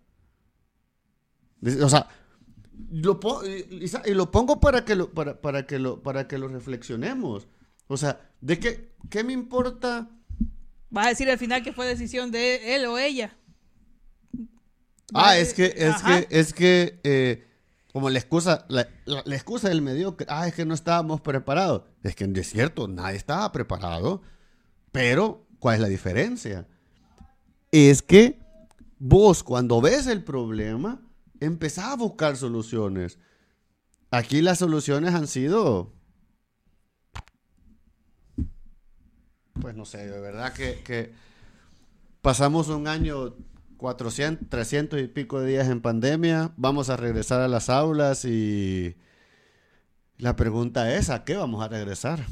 O 1.82 1.88
sea, 1.88 2.08
lo 2.90 3.20
y, 3.44 4.14
lo 4.14 4.30
pongo 4.30 4.60
para 4.60 4.84
que 4.84 4.94
lo, 4.94 5.12
para, 5.12 5.40
para, 5.40 5.66
que 5.66 5.78
lo, 5.78 6.02
para 6.02 6.28
que 6.28 6.38
lo 6.38 6.48
reflexionemos. 6.48 7.48
O 7.88 7.96
sea, 7.96 8.20
¿de 8.40 8.58
qué, 8.58 8.92
qué 9.10 9.24
me 9.24 9.32
importa? 9.32 10.08
Va 10.94 11.04
a 11.04 11.08
decir 11.08 11.30
al 11.30 11.38
final 11.38 11.62
que 11.62 11.72
fue 11.72 11.86
decisión 11.86 12.30
de 12.30 12.76
él 12.76 12.86
o 12.86 12.98
ella. 12.98 13.36
Ah, 15.14 15.38
es 15.38 15.54
que, 15.54 15.74
es 15.76 16.02
que, 16.02 16.26
es 16.30 16.52
que, 16.52 17.00
eh, 17.02 17.46
como 17.92 18.10
la 18.10 18.18
excusa, 18.18 18.66
la, 18.68 18.88
la, 19.06 19.34
excusa 19.34 19.70
del 19.70 19.80
mediocre, 19.80 20.26
ah, 20.28 20.46
es 20.46 20.54
que 20.54 20.66
no 20.66 20.74
estábamos 20.74 21.20
preparados. 21.20 21.82
Es 22.02 22.14
que 22.14 22.24
es 22.24 22.50
cierto, 22.50 22.88
nadie 22.88 23.16
estaba 23.16 23.50
preparado. 23.52 24.22
Pero, 24.98 25.46
¿cuál 25.60 25.76
es 25.76 25.80
la 25.80 25.86
diferencia? 25.86 26.66
Es 27.70 28.02
que 28.02 28.40
vos 28.98 29.44
cuando 29.44 29.80
ves 29.80 30.08
el 30.08 30.24
problema, 30.24 31.00
empezás 31.38 31.84
a 31.84 31.94
buscar 31.94 32.36
soluciones. 32.36 33.16
Aquí 34.10 34.42
las 34.42 34.58
soluciones 34.58 35.14
han 35.14 35.28
sido... 35.28 35.92
Pues 39.60 39.76
no 39.76 39.84
sé, 39.84 40.04
de 40.04 40.20
verdad 40.20 40.52
que, 40.52 41.14
pasamos 42.20 42.66
un 42.66 42.88
año 42.88 43.36
400, 43.76 44.48
300 44.48 45.00
y 45.00 45.06
pico 45.06 45.38
de 45.38 45.50
días 45.50 45.68
en 45.68 45.80
pandemia, 45.80 46.52
vamos 46.56 46.90
a 46.90 46.96
regresar 46.96 47.40
a 47.40 47.46
las 47.46 47.70
aulas 47.70 48.24
y 48.24 48.96
la 50.16 50.34
pregunta 50.34 50.92
es, 50.92 51.08
¿a 51.08 51.22
qué 51.22 51.36
vamos 51.36 51.62
a 51.62 51.68
regresar? 51.68 52.24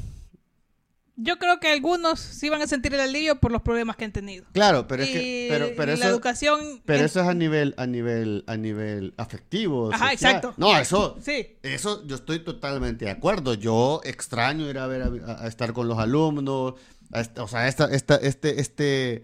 Yo 1.19 1.39
creo 1.39 1.59
que 1.59 1.67
algunos 1.67 2.19
sí 2.19 2.47
van 2.47 2.61
a 2.61 2.67
sentir 2.67 2.93
el 2.93 2.99
alivio 2.99 3.39
por 3.39 3.51
los 3.51 3.63
problemas 3.63 3.95
que 3.95 4.05
han 4.05 4.11
tenido. 4.11 4.45
Claro, 4.51 4.87
pero 4.87 5.01
es 5.01 5.09
que 5.09 5.47
pero, 5.49 5.69
pero 5.75 5.93
eso, 5.93 6.03
la 6.03 6.09
educación 6.09 6.83
pero 6.85 7.05
eso 7.05 7.21
es 7.21 7.27
a 7.27 7.33
nivel 7.33 7.73
a 7.77 7.87
nivel 7.87 8.43
a 8.45 8.55
nivel 8.55 9.15
afectivo. 9.17 9.91
Ajá, 9.91 10.13
exacto. 10.13 10.53
No, 10.57 10.77
eso 10.77 11.17
sí. 11.19 11.57
Eso 11.63 12.05
yo 12.05 12.15
estoy 12.15 12.39
totalmente 12.39 13.05
de 13.05 13.11
acuerdo. 13.11 13.55
Yo 13.55 13.99
extraño 14.03 14.69
ir 14.69 14.77
a 14.77 14.85
ver 14.85 15.23
a, 15.25 15.47
estar 15.47 15.73
con 15.73 15.87
los 15.87 15.97
alumnos, 15.97 16.75
o 17.37 17.47
sea, 17.47 17.67
esta, 17.67 17.85
esta 17.85 18.17
este 18.17 18.61
este 18.61 19.23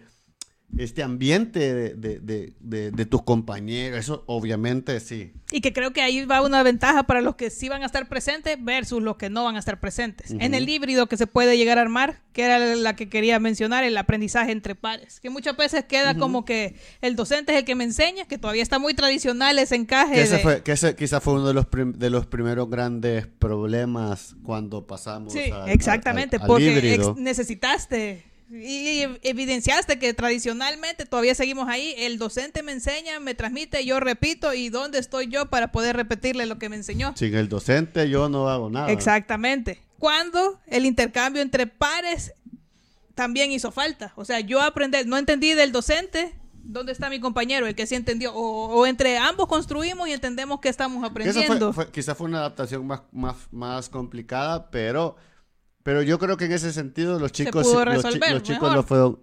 este 0.77 1.03
ambiente 1.03 1.95
de, 1.95 3.05
tus 3.09 3.21
compañeros, 3.23 3.99
eso 3.99 4.23
obviamente 4.27 4.99
sí. 4.99 5.31
Y 5.51 5.61
que 5.61 5.71
creo 5.71 5.93
que 5.93 6.01
ahí 6.01 6.25
va 6.25 6.41
una 6.41 6.63
ventaja 6.63 7.03
para 7.03 7.21
los 7.21 7.35
que 7.35 7.49
sí 7.49 7.69
van 7.69 7.83
a 7.83 7.85
estar 7.85 8.09
presentes 8.09 8.57
versus 8.59 9.01
los 9.01 9.17
que 9.17 9.29
no 9.29 9.43
van 9.43 9.55
a 9.55 9.59
estar 9.59 9.79
presentes. 9.79 10.31
En 10.31 10.55
el 10.55 10.67
híbrido 10.67 11.07
que 11.07 11.17
se 11.17 11.27
puede 11.27 11.57
llegar 11.57 11.77
a 11.77 11.81
armar, 11.81 12.21
que 12.33 12.43
era 12.43 12.75
la 12.75 12.95
que 12.95 13.07
quería 13.07 13.39
mencionar, 13.39 13.83
el 13.83 13.95
aprendizaje 13.97 14.51
entre 14.51 14.73
pares, 14.73 15.19
que 15.19 15.29
muchas 15.29 15.55
veces 15.55 15.85
queda 15.85 16.17
como 16.17 16.43
que 16.45 16.75
el 17.01 17.15
docente 17.15 17.51
es 17.51 17.59
el 17.59 17.65
que 17.65 17.75
me 17.75 17.83
enseña, 17.83 18.25
que 18.25 18.37
todavía 18.37 18.63
está 18.63 18.79
muy 18.79 18.95
tradicional 18.95 19.59
ese 19.59 19.75
encaje. 19.75 20.15
Que 20.15 20.21
ese, 20.23 20.39
fue, 20.39 20.63
que 20.63 20.71
ese 20.71 20.95
quizás 20.95 21.21
fue 21.21 21.33
uno 21.33 21.47
de 21.47 21.53
los, 21.53 21.67
de 21.71 22.09
los 22.09 22.25
primeros 22.25 22.69
grandes 22.69 23.27
problemas 23.27 24.35
cuando 24.43 24.87
pasamos 24.87 25.33
sí, 25.33 25.51
exactamente, 25.67 26.39
porque 26.39 26.99
necesitaste 27.17 28.32
Y 28.53 29.03
evidenciaste 29.23 29.97
que 29.97 30.13
tradicionalmente 30.13 31.05
todavía 31.05 31.33
seguimos 31.33 31.67
ahí. 31.69 31.95
El 31.97 32.19
docente 32.19 32.61
me 32.61 32.71
enseña, 32.71 33.19
me 33.19 33.33
transmite, 33.33 33.83
yo 33.83 33.99
repito. 33.99 34.53
¿Y 34.53 34.69
dónde 34.69 34.99
estoy 34.99 35.27
yo 35.27 35.47
para 35.47 35.71
poder 35.71 35.95
repetirle 35.95 36.45
lo 36.45 36.59
que 36.59 36.69
me 36.69 36.75
enseñó? 36.75 37.13
Sin 37.17 37.33
el 37.33 37.49
docente 37.49 38.09
yo 38.09 38.29
no 38.29 38.47
hago 38.49 38.69
nada. 38.69 38.91
Exactamente. 38.91 39.81
Cuando 39.97 40.59
el 40.67 40.85
intercambio 40.85 41.41
entre 41.41 41.65
pares 41.65 42.33
también 43.15 43.51
hizo 43.51 43.71
falta. 43.71 44.13
O 44.15 44.25
sea, 44.25 44.39
yo 44.39 44.61
aprendí, 44.61 44.99
no 45.05 45.17
entendí 45.17 45.53
del 45.53 45.71
docente, 45.71 46.35
¿dónde 46.63 46.91
está 46.91 47.09
mi 47.09 47.19
compañero? 47.19 47.65
El 47.65 47.73
que 47.73 47.87
sí 47.87 47.95
entendió. 47.95 48.33
O, 48.35 48.85
entre 48.85 49.17
ambos 49.17 49.47
construimos 49.47 50.07
y 50.07 50.13
entendemos 50.13 50.59
que 50.59 50.69
estamos 50.69 51.03
aprendiendo. 51.03 51.73
quizás 51.91 52.17
fue 52.17 52.27
una 52.27 52.39
adaptación 52.39 52.85
más, 52.85 53.01
más, 53.11 53.35
más 53.51 53.89
complicada, 53.89 54.69
pero 54.69 55.15
pero 55.83 56.01
yo 56.01 56.17
creo 56.17 56.37
que 56.37 56.45
en 56.45 56.53
ese 56.53 56.71
sentido 56.73 57.19
los 57.19 57.31
chicos, 57.31 57.65
los, 57.65 58.43
chicos 58.43 58.73
lo 58.73 58.83
fueron... 58.83 59.19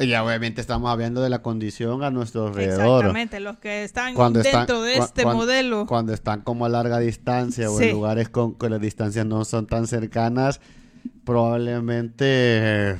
Y 0.00 0.14
obviamente 0.14 0.60
estamos 0.60 0.90
hablando 0.90 1.20
de 1.20 1.28
la 1.28 1.42
condición 1.42 2.04
a 2.04 2.10
nuestro 2.10 2.46
alrededor. 2.46 3.00
Exactamente, 3.00 3.40
los 3.40 3.58
que 3.58 3.82
están 3.82 4.14
dentro 4.32 4.82
de 4.82 4.96
este 4.96 5.24
modelo. 5.24 5.86
Cuando 5.86 6.14
están 6.14 6.42
como 6.42 6.66
a 6.66 6.68
larga 6.68 7.00
distancia 7.00 7.68
o 7.68 7.80
en 7.80 7.90
lugares 7.92 8.28
con 8.28 8.54
que 8.54 8.70
las 8.70 8.80
distancias 8.80 9.26
no 9.26 9.44
son 9.44 9.66
tan 9.66 9.88
cercanas, 9.88 10.60
probablemente 11.24 12.96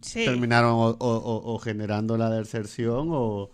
terminaron 0.00 0.74
o, 0.76 1.60
generando 1.62 2.16
la 2.16 2.30
deserción 2.30 3.08
o 3.10 3.50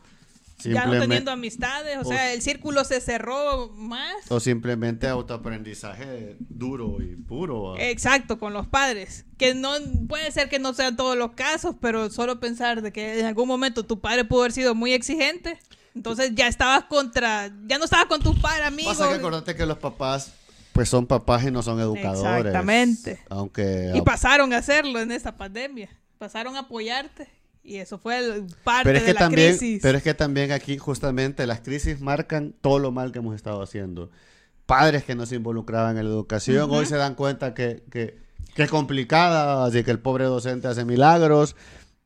ya 0.59 0.87
no 0.87 0.99
teniendo 0.99 1.31
amistades, 1.31 1.99
o, 1.99 2.05
sea, 2.05 2.33
el 2.33 2.43
círculo 2.43 2.85
se 2.85 3.01
cerró 3.01 3.69
más. 3.71 4.31
O 4.31 4.41
simplemente 4.41 5.07
autoaprendizaje 5.07 6.37
duro 6.39 6.99
y 7.03 7.17
puro. 7.17 7.77
Exacto, 7.79 8.39
con 8.39 8.53
los 8.53 8.67
padres. 8.67 9.25
Que 9.37 9.55
no 9.55 9.71
puede 10.09 10.31
ser 10.33 10.49
que 10.49 10.59
no 10.59 10.73
sean 10.75 10.97
todos 10.97 11.17
los 11.17 11.33
casos, 11.33 11.77
pero 11.81 12.11
solo 12.11 12.41
pensar 12.41 12.83
de 12.83 12.93
que 12.93 13.21
en 13.21 13.27
algún 13.27 13.49
momento 13.49 13.85
tu 13.85 14.01
padre 14.01 14.25
pudo 14.25 14.41
haber 14.41 14.53
sido 14.53 14.75
muy 14.75 14.93
exigente. 14.93 15.59
Entonces 15.95 16.33
ya 16.35 16.47
estabas 16.47 16.85
contra, 16.85 17.51
ya 17.67 17.79
no 17.79 17.85
estabas 17.85 18.07
con 18.07 18.23
tu 18.23 18.39
padre, 18.41 18.65
amigo. 18.65 18.91
Pasa 18.91 19.09
que 19.09 19.15
acordate 19.15 19.55
que 19.55 19.67
los 19.67 19.79
papás 19.79 20.33
pues 20.73 20.91
son 20.91 21.07
papás 21.07 21.43
y 21.45 21.51
no 21.51 21.63
son 21.63 21.81
educadores. 21.81 22.47
Exactamente. 22.47 23.25
Aunque 23.31 23.93
y 23.95 24.01
pasaron 24.03 24.53
a 24.53 24.59
hacerlo 24.59 25.01
en 25.01 25.11
esta 25.11 25.35
pandemia. 25.35 25.89
Pasaron 26.19 26.55
a 26.57 26.61
apoyarte. 26.61 27.29
Y 27.67 27.79
eso 27.79 27.99
fue 27.99 28.45
parte 28.63 28.93
de 28.93 29.13
la 29.13 29.29
crisis. 29.29 29.81
Pero 29.83 29.99
es 29.99 30.05
que 30.05 30.15
también 30.15 30.53
aquí 30.53 30.79
justamente 30.79 31.47
las 31.49 31.61
crisis 31.61 32.01
marcan 32.01 32.55
todo 32.61 32.79
lo 32.79 32.93
mal 32.93 33.11
que 33.11 33.19
hemos 33.19 33.35
estado 33.35 33.61
haciendo. 33.61 34.11
Padres 34.67 35.03
que 35.03 35.17
no 35.17 35.27
se 35.27 35.35
involucraban 35.35 35.99
en 35.99 36.05
la 36.05 36.11
educación, 36.11 36.71
hoy 36.71 36.87
se 36.87 36.97
dan 36.97 37.17
cuenta 37.17 37.55
que, 37.55 37.83
que, 37.91 38.19
es 38.57 38.71
complicada, 38.71 39.65
así 39.65 39.83
que 39.83 39.91
el 39.91 39.99
pobre 39.99 40.25
docente 40.25 40.69
hace 40.69 40.85
milagros. 40.85 41.57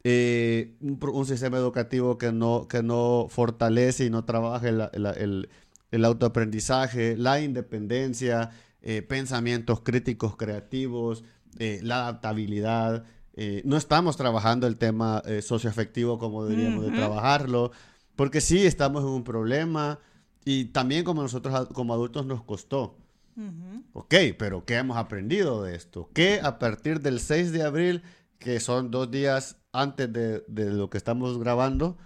Eh, 0.03 0.77
un, 0.81 1.27
sistema 1.27 1.59
educativo 1.59 2.17
que 2.17 2.33
no, 2.33 2.67
que 2.67 2.83
no 2.83 3.27
fortalece 3.29 4.07
y 4.07 4.11
no 4.11 4.25
trabaja 4.25 4.67
el, 4.67 5.49
el, 5.91 6.05
autoaprendizaje, 6.07 7.19
la 7.19 7.43
independencia, 7.43 8.51
eh, 8.81 9.03
pensamientos 9.03 9.83
críticos 9.83 10.37
creativos, 10.37 11.23
eh, 11.59 11.81
la 11.83 11.97
adaptabilidad. 11.97 13.05
Eh, 13.43 13.63
no 13.65 13.79
estamos 13.79 14.19
trabajando 14.19 14.67
el 14.67 14.77
tema 14.77 15.23
eh, 15.25 15.41
socioafectivo 15.41 16.19
como 16.19 16.45
deberíamos 16.45 16.85
de 16.85 16.91
trabajarlo, 16.91 17.73
porque 18.15 18.43
sí 18.43 18.67
estamos 18.67 19.03
en 19.03 19.09
un 19.09 19.25
problema 19.25 19.99
y 20.45 20.67
también 20.67 21.05
como 21.05 21.23
nosotros 21.23 21.69
como 21.69 21.95
adultos 21.95 22.27
nos 22.27 22.45
costó. 22.45 22.99
Ok, 23.95 24.15
pero 24.39 24.67
¿qué 24.67 24.75
hemos 24.75 24.99
aprendido 24.99 25.63
de 25.63 25.75
esto? 25.75 26.11
Que 26.13 26.39
a 26.43 26.59
partir 26.59 27.01
del 27.01 27.19
6 27.19 27.53
de 27.53 27.63
abril, 27.63 28.03
que 28.39 28.61
son 28.61 28.91
dos 28.91 29.11
días 29.11 29.57
antes 29.73 30.13
de, 30.13 30.45
lo 30.47 30.91
que 30.91 30.99
estamos 30.99 31.39
grabando, 31.39 31.97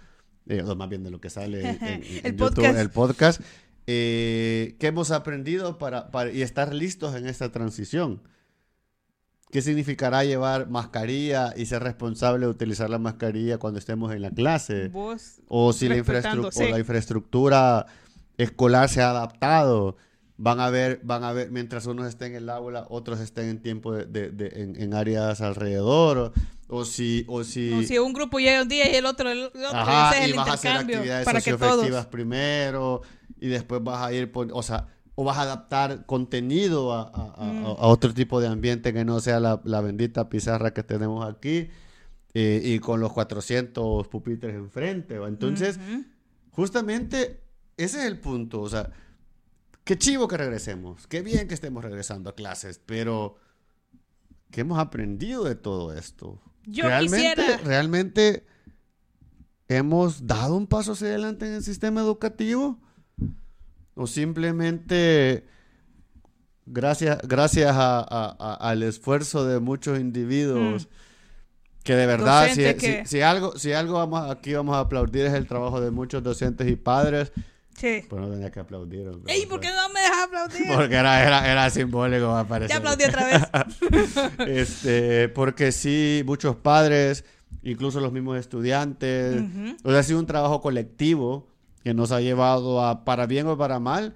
eh, 0.47 0.63
más 0.63 0.87
bien 0.87 1.03
de 1.03 1.11
lo 1.11 1.19
que 1.19 1.29
sale 1.29 1.69
en, 1.69 2.03
el, 2.23 2.35
podcast. 2.37 2.79
el 2.79 2.89
podcast, 2.91 3.41
eh, 3.87 4.77
¿qué 4.79 4.87
hemos 4.87 5.11
aprendido 5.11 5.77
para, 5.79 6.11
para, 6.11 6.31
y 6.31 6.43
estar 6.43 6.73
listos 6.73 7.13
en 7.13 7.27
esta 7.27 7.51
transición? 7.51 8.21
¿Qué 9.55 9.61
significará 9.61 10.25
llevar 10.25 10.69
mascarilla 10.69 11.53
y 11.55 11.65
ser 11.65 11.81
responsable 11.81 12.45
de 12.45 12.51
utilizar 12.51 12.89
la 12.89 12.99
mascarilla 12.99 13.57
cuando 13.57 13.79
estemos 13.79 14.11
en 14.11 14.21
la 14.21 14.29
clase? 14.29 14.91
o 15.47 15.71
si 15.71 15.87
la, 15.87 15.95
la 15.95 16.77
infraestructura 16.77 17.85
escolar 18.37 18.89
se 18.89 19.01
ha 19.01 19.11
adaptado. 19.11 19.95
Van 20.35 20.59
a 20.59 20.69
ver, 20.69 20.99
van 21.03 21.23
a 21.23 21.31
ver, 21.31 21.51
mientras 21.51 21.85
unos 21.85 22.05
estén 22.05 22.31
en 22.31 22.39
el 22.39 22.49
aula, 22.49 22.85
otros 22.89 23.21
estén 23.21 23.45
en 23.45 23.61
tiempo 23.61 23.93
de, 23.93 24.75
en, 24.77 24.93
áreas 24.93 25.39
alrededor. 25.39 26.33
O 26.67 26.83
si, 26.83 27.23
o 27.29 27.45
si... 27.45 27.85
si 27.85 27.97
un 27.97 28.11
grupo 28.11 28.39
llega 28.39 28.61
un 28.61 28.67
día 28.67 28.91
y 28.91 28.95
el 28.97 29.05
otro, 29.05 29.31
el 29.31 29.43
otro 29.43 29.69
Ajá, 29.71 30.27
y 30.27 30.33
vas 30.33 30.49
a 30.49 30.53
hacer 30.55 30.71
actividades 30.73 31.25
socioafectivas 31.29 32.07
primero 32.07 33.03
y 33.39 33.47
después 33.47 33.81
vas 33.81 34.05
a 34.05 34.11
ir, 34.11 34.33
por, 34.33 34.49
o 34.51 34.61
sea, 34.61 34.87
o 35.15 35.23
vas 35.23 35.37
a 35.37 35.43
adaptar 35.43 36.05
contenido 36.05 36.89
mm. 36.89 37.65
a, 37.65 37.87
otro 37.87 38.13
tipo 38.13 38.41
de 38.41 38.47
ambiente 38.47 38.93
que 38.93 39.05
no 39.05 39.19
sea 39.19 39.39
la, 39.39 39.81
bendita 39.81 40.29
pizarra 40.29 40.73
que 40.73 40.83
tenemos 40.83 41.25
aquí 41.25 41.69
eh, 42.33 42.61
y 42.63 42.79
con 42.79 42.99
los 42.99 43.13
400 43.13 44.07
pupitres 44.09 44.55
enfrente. 44.55 45.15
Entonces, 45.15 45.79
justamente 46.51 47.41
ese 47.77 47.99
es 47.99 48.05
el 48.05 48.19
punto. 48.19 48.61
O 48.61 48.69
sea, 48.69 48.91
qué 49.85 49.97
chivo 49.97 50.27
que 50.27 50.37
regresemos, 50.37 51.07
qué 51.07 51.21
bien 51.21 51.47
que 51.47 51.53
estemos 51.53 51.83
regresando 51.83 52.29
a 52.29 52.35
clases, 52.35 52.81
pero 52.85 53.37
¿qué 54.51 54.61
hemos 54.61 54.79
aprendido 54.79 55.45
de 55.45 55.55
todo 55.55 55.93
esto? 55.93 56.41
Yo 56.65 56.85
realmente, 56.85 57.35
quisiera... 57.35 57.57
Realmente 57.63 58.45
hemos 59.69 60.27
dado 60.27 60.57
un 60.57 60.67
paso 60.67 60.91
hacia 60.91 61.07
adelante 61.07 61.47
en 61.47 61.53
el 61.53 61.63
sistema 61.63 62.01
educativo 62.01 62.79
o 63.95 64.07
simplemente 64.07 65.45
gracias, 66.65 67.19
gracias 67.23 67.75
al 67.75 68.83
esfuerzo 68.83 69.45
de 69.45 69.59
muchos 69.59 69.99
individuos. 69.99 70.85
Mm. 70.85 71.05
Que 71.83 71.95
de 71.95 72.07
verdad, 72.07 72.49
si, 73.05 73.21
algo, 73.21 73.59
si 73.59 73.71
algo 73.71 73.93
vamos, 73.93 74.31
aquí 74.31 74.55
vamos 74.55 74.75
a 74.75 74.79
aplaudir 74.79 75.27
es 75.27 75.33
el 75.33 75.45
trabajo 75.45 75.79
de 75.79 75.91
muchos 75.91 76.23
docentes 76.23 76.67
y 76.67 76.75
padres. 76.75 77.31
Sí. 77.75 78.03
Pues 78.09 78.19
no 78.19 78.27
tenía 78.31 78.51
que 78.51 78.59
aplaudir. 78.59 79.11
Ey, 79.27 79.45
¿por 79.45 79.59
qué 79.59 79.69
no 79.69 79.89
me 79.89 79.99
dejas 79.99 80.23
aplaudir? 80.25 80.65
Porque 80.73 80.95
era, 80.95 81.23
era, 81.23 81.51
era 81.51 81.69
simbólico, 81.69 82.35
me 82.35 82.45
parece. 82.45 82.73
Ya 82.73 82.77
aplaudí 82.77 83.03
otra 83.03 83.25
vez. 83.27 83.43
este, 84.47 85.29
porque 85.29 85.71
sí, 85.71 86.23
muchos 86.25 86.55
padres, 86.55 87.23
incluso 87.61 87.99
los 87.99 88.11
mismos 88.11 88.39
estudiantes. 88.39 89.43
O 89.83 89.91
sea, 89.91 89.99
ha 89.99 90.03
sido 90.03 90.17
un 90.17 90.25
trabajo 90.25 90.61
colectivo 90.61 91.54
que 91.85 91.93
nos 91.93 92.11
ha 92.11 92.19
llevado 92.19 92.83
a, 92.83 93.05
para 93.05 93.27
bien 93.27 93.45
o 93.45 93.59
para 93.59 93.79
mal, 93.79 94.15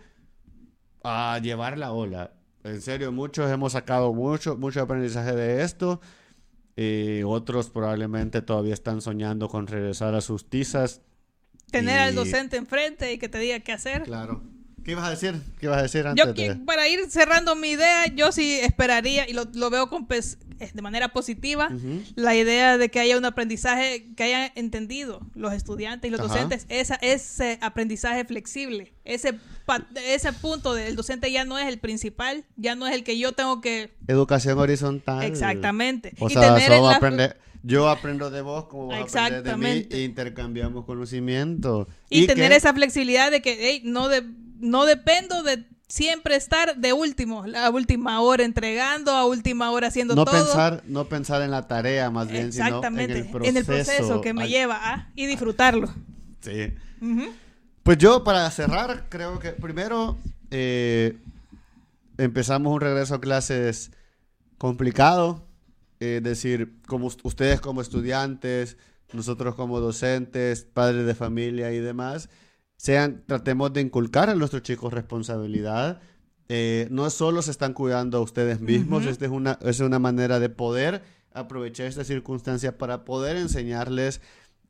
a 1.04 1.40
llevar 1.40 1.78
la 1.78 1.92
ola. 1.92 2.34
En 2.64 2.82
serio, 2.82 3.12
muchos 3.12 3.52
hemos 3.52 3.74
sacado 3.74 4.12
mucho, 4.12 4.58
mucho 4.58 4.82
aprendizaje 4.82 5.36
de 5.36 5.62
esto. 5.62 6.02
y 6.76 7.22
otros 7.22 7.70
probablemente 7.70 8.42
todavía 8.42 8.74
están 8.74 9.02
soñando 9.02 9.50
con 9.50 9.68
regresar 9.68 10.16
a 10.16 10.22
sus 10.22 10.50
tizas. 10.50 11.02
Tener 11.70 12.00
al 12.00 12.16
docente 12.16 12.58
enfrente 12.58 13.14
y 13.14 13.20
que 13.20 13.30
te 13.30 13.38
diga 13.38 13.60
qué 13.60 13.74
hacer. 13.74 14.02
Claro. 14.02 14.42
¿Qué 14.84 14.94
ibas 14.94 15.06
a 15.06 15.12
decir? 15.12 15.40
¿Qué 15.60 15.68
ibas 15.68 15.78
a 15.78 15.84
decir 15.84 16.08
antes 16.08 16.34
yo, 16.34 16.66
Para 16.66 16.88
ir 16.88 17.08
cerrando 17.12 17.56
mi 17.56 17.70
idea, 17.70 18.08
yo 18.08 18.32
sí 18.32 18.60
esperaría, 18.64 19.30
y 19.30 19.34
lo, 19.34 19.46
lo 19.54 19.70
veo 19.70 19.92
con, 19.92 20.08
de 20.60 20.82
manera 20.82 21.10
positiva, 21.10 21.70
la 22.16 22.36
idea 22.36 22.78
de 22.78 22.90
que 22.90 23.00
haya 23.00 23.18
un 23.18 23.26
aprendizaje, 23.26 24.08
que 24.16 24.24
hayan 24.24 24.52
entendido 24.56 25.22
los 25.36 25.54
estudiantes 25.54 26.10
y 26.10 26.12
los 26.12 26.22
docentes, 26.22 26.66
esa, 26.70 26.96
ese 26.96 27.58
aprendizaje 27.62 28.26
flexible, 28.26 28.94
ese, 29.06 29.40
ese 30.06 30.34
punto 30.34 30.74
del 30.74 30.96
docente 30.96 31.32
ya 31.32 31.46
no 31.46 31.58
es 31.58 31.68
el 31.68 31.80
principal, 31.80 32.46
ya 32.56 32.76
no 32.76 32.88
es 32.88 32.96
el 32.96 33.04
que 33.04 33.18
yo 33.18 33.34
tengo 33.34 33.62
que... 33.62 33.92
Educación 34.08 34.60
horizontal. 34.60 35.24
Exactamente. 35.24 36.14
O 36.20 36.30
sea, 36.30 36.56
aprender... 36.96 37.38
Yo 37.62 37.90
aprendo 37.90 38.30
de 38.30 38.42
vos 38.42 38.66
como 38.66 38.86
vos 38.86 39.14
de 39.14 39.58
mí 39.58 39.88
e 39.90 40.04
intercambiamos 40.04 40.86
conocimiento. 40.86 41.90
Y, 42.10 42.26
tener 42.26 42.54
esa 42.54 42.74
flexibilidad 42.74 43.32
de 43.32 43.42
que 43.42 43.82
no, 43.84 44.08
de, 44.08 44.24
no 44.60 44.86
dependo 44.86 45.44
de 45.44 45.66
siempre 45.90 46.36
estar 46.36 46.78
de 46.78 46.94
último, 46.94 47.46
la 47.46 47.70
última 47.72 48.22
hora 48.22 48.46
entregando, 48.46 49.12
a 49.12 49.26
última 49.26 49.72
hora 49.72 49.88
haciendo 49.88 50.16
no 50.16 50.24
todo. 50.24 50.46
Pensar, 50.46 50.84
no 50.86 51.06
pensar 51.10 51.42
en 51.42 51.52
la 51.52 51.68
tarea 51.68 52.10
más 52.12 52.32
bien, 52.32 52.54
sino 52.54 52.82
en 52.84 53.00
el 53.00 53.26
proceso. 53.28 53.50
En 53.50 53.58
el 53.58 53.66
proceso 53.66 54.22
que 54.22 54.34
me 54.34 54.48
lleva 54.48 54.94
a 54.94 55.10
y 55.16 55.26
disfrutarlo. 55.26 55.94
Sí. 56.42 56.74
Pues 57.84 57.98
yo 57.98 58.24
para 58.24 58.50
cerrar, 58.52 59.08
creo 59.10 59.40
que 59.40 59.50
primero 59.50 60.18
eh, 60.52 61.18
empezamos 62.18 62.72
un 62.72 62.80
regreso 62.80 63.16
a 63.16 63.22
clases 63.22 63.92
complicado. 64.58 65.44
Es 66.00 66.24
decir, 66.24 66.80
como 66.88 67.08
ustedes 67.08 67.60
como 67.60 67.82
estudiantes, 67.82 68.78
nosotros 69.12 69.56
como 69.56 69.80
docentes, 69.80 70.64
padres 70.64 71.06
de 71.06 71.16
familia 71.16 71.72
y 71.74 71.80
demás, 71.80 72.30
sean, 72.80 73.24
tratemos 73.28 73.74
de 73.74 73.82
inculcar 73.82 74.30
a 74.30 74.36
nuestros 74.36 74.64
chicos 74.64 74.94
responsabilidad. 74.94 76.00
Eh, 76.48 76.88
no 76.92 77.10
solo 77.10 77.42
se 77.42 77.52
están 77.52 77.74
cuidando 77.74 78.18
a 78.18 78.22
ustedes 78.22 78.62
mismos, 78.62 79.06
esta 79.06 79.26
es 79.26 79.32
una, 79.32 79.60
es 79.62 79.82
una 79.82 80.00
manera 80.00 80.40
de 80.40 80.48
poder 80.48 81.04
aproveché 81.34 81.88
esta 81.88 82.04
circunstancia 82.04 82.78
para 82.78 83.06
poder 83.06 83.36
enseñarles 83.36 84.22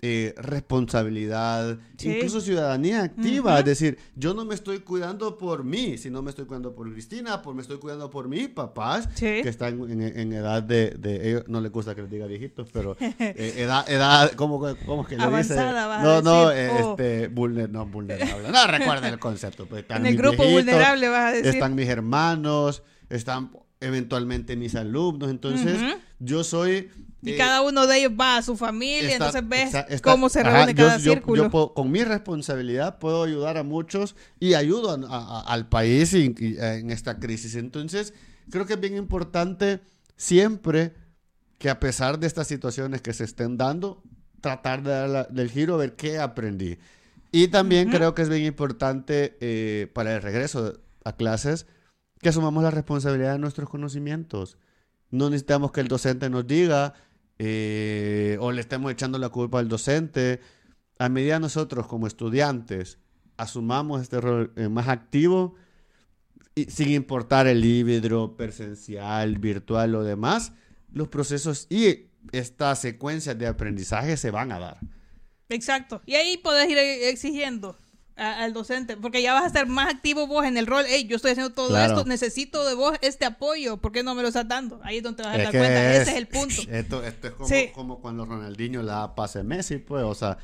eh, 0.01 0.33
responsabilidad, 0.37 1.77
Sí. 1.97 2.09
incluso 2.11 2.39
ciudadanía 2.39 3.03
activa. 3.03 3.59
Es 3.59 3.65
decir, 3.65 3.97
yo 4.15 4.33
no 4.33 4.45
me 4.45 4.55
estoy 4.55 4.79
cuidando 4.79 5.37
por 5.37 5.63
mí, 5.65 5.97
sino 5.97 6.21
me 6.21 6.29
estoy 6.29 6.45
cuidando 6.45 6.73
por 6.73 6.89
Cristina, 6.91 7.41
por, 7.41 7.53
me 7.53 7.61
estoy 7.61 7.79
cuidando 7.79 8.09
por 8.09 8.29
mis 8.29 8.47
papás, 8.47 9.09
Sí. 9.15 9.25
que 9.43 9.49
están 9.49 9.79
en, 9.91 10.01
en 10.01 10.33
edad 10.33 10.63
de, 10.63 10.91
de- 10.91 11.29
ellos 11.29 11.43
no 11.47 11.59
les 11.59 11.71
gusta 11.71 11.95
que 11.95 12.01
les 12.03 12.09
diga 12.11 12.25
viejitos, 12.27 12.69
pero 12.71 12.95
eh, 13.19 13.53
edad, 13.57 13.89
edad, 13.89 14.31
¿cómo, 14.37 14.59
cómo 14.85 15.05
que 15.05 15.17
le 15.17 15.23
dice? 15.25 15.53
Avanzada, 15.59 15.99
a 15.99 16.03
No, 16.03 16.21
no, 16.21 16.47
decir, 16.49 16.63
eh, 16.65 16.81
oh. 16.81 16.89
este, 16.91 17.29
vulner- 17.35 17.69
no, 17.69 17.85
vulnerable. 17.85 18.49
No 18.51 18.67
recuerda 18.67 19.09
el 19.09 19.19
concepto. 19.19 19.65
Pues, 19.65 19.81
están 19.81 19.97
En 20.01 20.05
el 20.05 20.11
mis 20.13 20.21
grupo 20.21 20.43
viejitos, 20.43 20.63
vulnerable 20.65 21.09
vas 21.09 21.25
a 21.25 21.31
decir. 21.33 21.47
están 21.47 21.75
mis 21.75 21.89
hermanos, 21.89 22.83
están 23.09 23.51
eventualmente 23.81 24.55
mis 24.55 24.75
alumnos. 24.75 25.29
Entonces, 25.29 25.77
yo 26.19 26.43
soy. 26.43 26.89
Y 27.21 27.31
eh, 27.31 27.37
cada 27.37 27.61
uno 27.61 27.85
de 27.85 27.97
ellos 27.99 28.13
va 28.19 28.37
a 28.37 28.41
su 28.41 28.55
familia, 28.55 29.11
está- 29.11 29.25
entonces 29.27 29.49
ves 29.49 29.65
está- 29.65 29.79
está- 29.81 30.11
cómo 30.11 30.29
se 30.29 30.39
ajá, 30.39 30.51
reúne 30.65 30.73
yo- 30.73 30.85
cada 30.85 30.97
yo- 30.99 31.13
círculo. 31.13 31.43
yo 31.43 31.49
puedo- 31.49 31.73
con 31.73 31.91
mi 31.91 32.03
responsabilidad 32.03 32.97
puedo 32.99 33.23
ayudar 33.23 33.57
a 33.57 33.63
muchos 33.63 34.15
y 34.39 34.53
ayudo 34.53 34.91
a- 34.91 35.15
a- 35.15 35.41
al 35.41 35.67
país 35.67 36.13
y- 36.13 36.33
y, 36.39 36.55
eh, 36.57 36.75
en 36.79 36.91
esta 36.91 37.19
crisis. 37.19 37.55
Entonces, 37.55 38.13
creo 38.49 38.65
que 38.65 38.73
es 38.73 38.79
bien 38.79 38.95
importante 38.95 39.81
siempre 40.15 40.93
que 41.57 41.69
a 41.69 41.79
pesar 41.79 42.19
de 42.19 42.27
estas 42.27 42.47
situaciones 42.47 43.01
que 43.01 43.13
se 43.13 43.25
estén 43.25 43.57
dando, 43.57 44.01
tratar 44.41 44.81
de 44.83 44.91
dar 44.91 45.09
la- 45.09 45.23
del 45.25 45.49
giro, 45.51 45.77
ver 45.77 45.95
qué 45.97 46.19
aprendí. 46.19 46.77
Y 47.31 47.49
también 47.49 47.89
Ujú. 47.89 47.97
creo 47.97 48.15
que 48.15 48.21
es 48.21 48.29
bien 48.29 48.45
importante 48.45 49.37
eh, 49.41 49.87
para 49.93 50.15
el 50.15 50.21
regreso 50.21 50.79
a 51.03 51.11
clases 51.17 51.65
que 52.21 52.29
asumamos 52.29 52.63
la 52.63 52.71
responsabilidad 52.71 53.33
de 53.33 53.39
nuestros 53.39 53.69
conocimientos. 53.69 54.57
No 55.11 55.29
necesitamos 55.29 55.71
que 55.71 55.81
el 55.81 55.87
docente 55.87 56.29
nos 56.29 56.47
diga 56.47 56.93
eh, 57.39 58.37
o 58.39 58.51
le 58.51 58.61
estemos 58.61 58.91
echando 58.91 59.17
la 59.17 59.29
culpa 59.29 59.59
al 59.59 59.67
docente. 59.67 60.41
A 60.99 61.09
medida 61.09 61.39
nosotros 61.39 61.87
como 61.87 62.05
estudiantes 62.05 62.99
asumamos 63.37 64.01
este 64.01 64.19
rol 64.19 64.51
eh, 64.57 64.67
más 64.67 64.89
activo, 64.89 65.55
y 66.55 66.65
sin 66.65 66.89
importar 66.89 67.47
el 67.47 67.63
híbrido, 67.63 68.35
presencial, 68.35 69.37
virtual 69.37 69.95
o 69.95 70.03
demás, 70.03 70.51
los 70.91 71.07
procesos 71.07 71.67
y 71.69 72.09
esta 72.33 72.75
secuencia 72.75 73.33
de 73.33 73.47
aprendizaje 73.47 74.17
se 74.17 74.29
van 74.29 74.51
a 74.51 74.59
dar. 74.59 74.77
Exacto. 75.47 76.01
Y 76.05 76.15
ahí 76.15 76.37
podés 76.37 76.69
ir 76.69 76.77
exigiendo 76.77 77.77
a- 78.19 78.43
al 78.43 78.53
docente, 78.53 78.97
porque 78.97 79.21
ya 79.21 79.33
vas 79.33 79.43
a 79.43 79.47
estar 79.47 79.67
más 79.67 79.87
activo 79.93 80.27
vos 80.27 80.45
en 80.45 80.57
el 80.57 80.67
rol. 80.67 80.83
Hey, 80.87 81.05
yo 81.07 81.15
estoy 81.15 81.31
haciendo 81.31 81.53
todo 81.53 81.69
Claro. 81.69 81.95
esto, 81.97 82.05
necesito 82.07 82.65
de 82.65 82.75
vos 82.75 82.97
este 83.01 83.25
apoyo, 83.25 83.77
¿por 83.77 83.91
qué 83.91 84.03
no 84.03 84.13
me 84.15 84.21
lo 84.21 84.27
estás 84.27 84.47
dando? 84.47 84.79
Ahí 84.83 84.97
es 84.97 85.03
donde 85.03 85.23
te 85.23 85.29
vas 85.29 85.35
a 85.35 85.41
dar 85.43 85.51
cuenta, 85.51 85.93
es- 85.95 86.01
ese 86.01 86.11
es 86.11 86.17
el 86.17 86.27
punto. 86.27 86.55
Esto, 86.69 87.03
esto 87.03 87.27
es 87.27 87.33
como, 87.33 87.49
Sí. 87.49 87.69
como 87.73 87.99
cuando 88.01 88.25
Ronaldinho 88.25 88.81
le 88.83 88.89
da 88.91 89.15
pase 89.15 89.39
a 89.39 89.43
Messi, 89.43 89.77
pues, 89.77 90.03
o 90.03 90.13
sea, 90.13 90.37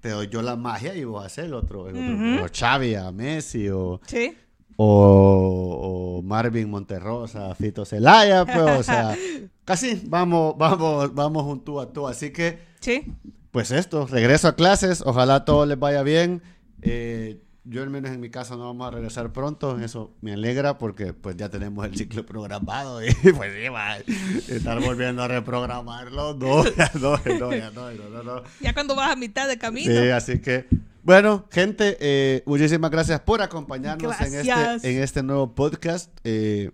te 0.00 0.10
doy 0.10 0.28
yo 0.28 0.42
la 0.42 0.56
magia 0.56 0.94
y 0.94 1.04
vos 1.04 1.24
haces 1.24 1.44
el 1.46 1.54
otro, 1.54 1.88
el 1.88 1.96
otro. 1.96 2.14
Ujú. 2.38 2.44
O 2.44 2.48
Xavi 2.52 2.94
a 2.96 3.10
Messi, 3.12 3.68
o, 3.68 4.00
Sí. 4.06 4.36
o, 4.76 6.16
o 6.18 6.22
Marvin 6.22 6.68
Monterrosa, 6.70 7.54
Fito 7.54 7.84
Celaya, 7.84 8.44
pues, 8.44 8.80
o 8.80 8.82
sea, 8.82 9.16
casi 9.64 10.02
vamos, 10.06 10.54
vamos, 10.58 11.14
vamos 11.14 11.44
un 11.44 11.64
tú 11.64 11.80
a 11.80 11.92
tú. 11.92 12.08
Así 12.08 12.30
que, 12.32 12.58
Sí. 12.80 13.04
pues 13.50 13.70
esto, 13.70 14.06
regreso 14.06 14.48
a 14.48 14.56
clases, 14.56 15.02
ojalá 15.06 15.44
todo 15.44 15.66
les 15.66 15.78
vaya 15.78 16.02
bien. 16.02 16.42
Eh, 16.82 17.40
yo 17.64 17.82
al 17.82 17.90
menos 17.90 18.10
en 18.10 18.20
mi 18.20 18.28
caso 18.28 18.56
no 18.56 18.64
vamos 18.64 18.88
a 18.88 18.90
regresar 18.90 19.32
pronto, 19.32 19.78
eso 19.78 20.16
me 20.20 20.32
alegra 20.32 20.78
porque 20.78 21.12
pues 21.12 21.36
ya 21.36 21.48
tenemos 21.48 21.86
el 21.86 21.96
ciclo 21.96 22.26
programado 22.26 23.04
y 23.04 23.12
pues 23.36 23.52
sí, 23.54 23.68
va, 23.68 23.98
estar 23.98 24.80
volviendo 24.80 25.22
a 25.22 25.28
reprogramarlo, 25.28 26.34
no, 26.34 26.64
ya 26.76 26.90
no, 26.94 27.16
no, 27.38 27.54
ya 27.54 27.70
no, 27.70 27.92
no, 27.92 28.08
no, 28.10 28.22
no. 28.22 28.42
Ya 28.60 28.74
cuando 28.74 28.96
vas 28.96 29.12
a 29.12 29.16
mitad 29.16 29.46
de 29.46 29.58
camino. 29.58 29.92
Sí, 29.92 30.08
así 30.10 30.40
que, 30.40 30.66
bueno, 31.04 31.46
gente, 31.52 31.96
eh, 32.00 32.42
muchísimas 32.46 32.90
gracias 32.90 33.20
por 33.20 33.42
acompañarnos 33.42 34.20
en 34.20 34.34
este, 34.34 34.90
en 34.90 35.02
este 35.02 35.22
nuevo 35.22 35.54
podcast. 35.54 36.10
Eh, 36.24 36.72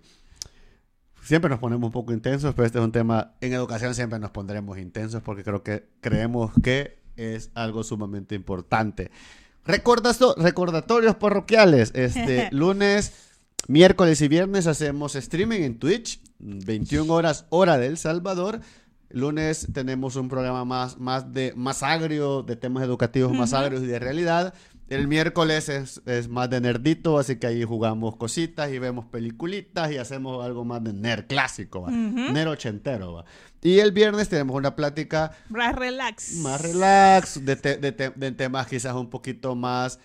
siempre 1.21 1.49
nos 1.51 1.59
ponemos 1.59 1.85
un 1.85 1.91
poco 1.91 2.13
intensos, 2.13 2.55
pero 2.55 2.65
este 2.65 2.79
es 2.79 2.83
un 2.83 2.91
tema, 2.91 3.35
en 3.41 3.53
educación 3.53 3.93
siempre 3.93 4.17
nos 4.17 4.31
pondremos 4.31 4.79
intensos 4.79 5.21
porque 5.21 5.43
creo 5.43 5.61
que 5.61 5.87
creemos 6.01 6.51
que 6.63 6.97
es 7.15 7.51
algo 7.53 7.83
sumamente 7.83 8.33
importante. 8.33 9.11
Recordasto- 9.65 10.35
recordatorios 10.37 11.15
parroquiales, 11.15 11.91
este 11.93 12.49
lunes, 12.51 13.13
miércoles 13.67 14.21
y 14.21 14.27
viernes 14.27 14.67
hacemos 14.67 15.15
streaming 15.15 15.61
en 15.61 15.77
Twitch, 15.79 16.21
21 16.39 17.11
horas 17.13 17.45
hora 17.49 17.77
del 17.77 17.97
Salvador. 17.97 18.61
Lunes 19.11 19.67
tenemos 19.73 20.15
un 20.15 20.29
programa 20.29 20.65
más, 20.65 20.99
más, 20.99 21.33
de, 21.33 21.53
más 21.55 21.81
agrio, 21.81 22.43
de 22.43 22.55
temas 22.55 22.83
educativos 22.83 23.33
más 23.33 23.53
agrios 23.53 23.81
y 23.81 23.87
de 23.87 23.97
realidad. 23.97 24.53
El 24.89 25.07
miércoles 25.07 25.69
es, 25.69 26.01
es 26.05 26.27
más 26.29 26.49
de 26.49 26.61
nerdito, 26.61 27.19
así 27.19 27.35
que 27.37 27.47
ahí 27.47 27.63
jugamos 27.63 28.15
cositas 28.15 28.71
y 28.71 28.79
vemos 28.79 29.05
peliculitas 29.05 29.91
y 29.91 29.97
hacemos 29.97 30.43
algo 30.43 30.65
más 30.65 30.83
de 30.83 30.93
nerd 30.93 31.27
clásico, 31.27 31.81
¿va? 31.83 31.91
Nerd 31.91 32.49
ochentero. 32.49 33.13
¿va? 33.13 33.25
Y 33.61 33.79
el 33.79 33.91
viernes 33.91 34.29
tenemos 34.29 34.55
una 34.55 34.75
plática 34.75 35.31
Ra- 35.49 35.73
Relax. 35.73 36.33
más 36.37 36.59
relax, 36.61 37.45
de, 37.45 37.55
te- 37.55 37.77
de 37.77 37.91
te- 37.91 38.09
de 38.09 38.31
temas 38.31 38.65
quizás 38.67 38.95
un 38.95 39.09
poquito 39.09 39.55
más 39.55 39.99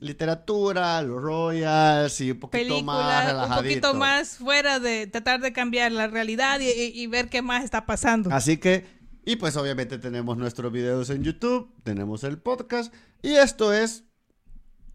literatura, 0.00 1.00
los 1.02 1.22
royals 1.22 2.20
y 2.20 2.32
un 2.32 2.40
poquito 2.40 2.82
más 2.82 2.96
película, 2.96 3.20
un 3.20 3.26
relajadito. 3.28 3.62
poquito 3.88 3.94
más 3.94 4.36
fuera 4.36 4.80
de 4.80 5.06
tratar 5.06 5.40
de 5.40 5.52
cambiar 5.52 5.92
la 5.92 6.08
realidad 6.08 6.60
y, 6.60 6.68
y- 6.68 6.92
y 7.02 7.06
ver 7.06 7.28
qué 7.30 7.40
más 7.42 7.64
está 7.64 7.86
pasando. 7.86 8.30
Así 8.32 8.56
que, 8.58 8.84
y 9.24 9.36
pues 9.36 9.56
obviamente 9.56 9.98
tenemos 9.98 10.36
nuestros 10.36 10.70
videos 10.72 11.08
en 11.10 11.22
YouTube, 11.22 11.70
tenemos 11.84 12.24
el 12.24 12.38
podcast 12.38 12.92
y 13.22 13.32
esto 13.34 13.72
es, 13.72 14.04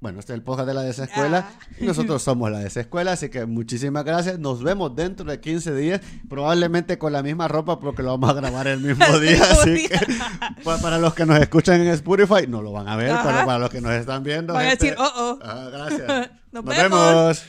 bueno, 0.02 0.20
este 0.22 0.32
es 0.32 0.38
el 0.38 0.44
podcast 0.44 0.66
de 0.66 0.74
la 0.74 0.84
desescuela. 0.84 1.50
Ah. 1.50 1.66
Nosotros 1.82 2.24
somos 2.24 2.50
la 2.50 2.60
desescuela, 2.60 3.12
así 3.12 3.28
que 3.28 3.46
muchísimas 3.46 4.06
gracias. 4.06 4.40
Nos 4.40 4.64
vemos 4.64 4.96
dentro 4.96 5.26
de 5.30 5.42
15 5.42 5.76
días, 5.76 6.00
probablemente 6.30 6.98
con 6.98 7.12
la 7.12 7.22
misma 7.22 7.50
ropa 7.50 7.82
porque 7.82 8.02
lo 8.02 8.12
vamos 8.12 8.30
a 8.30 8.34
grabar 8.34 8.68
el 8.68 8.80
mismo 8.80 9.06
día. 9.20 9.44
así 9.44 9.90
que 9.90 10.00
pues, 10.64 10.82
para 10.82 11.00
los 11.00 11.14
que 11.14 11.26
nos 11.26 11.38
escuchan 11.42 11.82
en 11.82 11.88
Spotify, 11.90 12.48
no 12.48 12.62
lo 12.62 12.72
van 12.72 12.88
a 12.88 12.96
ver, 12.96 13.14
pero 13.22 13.46
para 13.46 13.60
los 13.60 13.70
que 13.70 13.82
nos 13.82 13.92
están 13.92 14.24
viendo... 14.24 14.54
Van 14.54 14.68
a 14.68 14.70
decir, 14.70 14.96
oh, 14.98 15.12
oh. 15.16 15.38
Gracias. 15.70 16.08
nos, 16.54 16.64
nos, 16.64 16.78
vemos. 16.78 17.44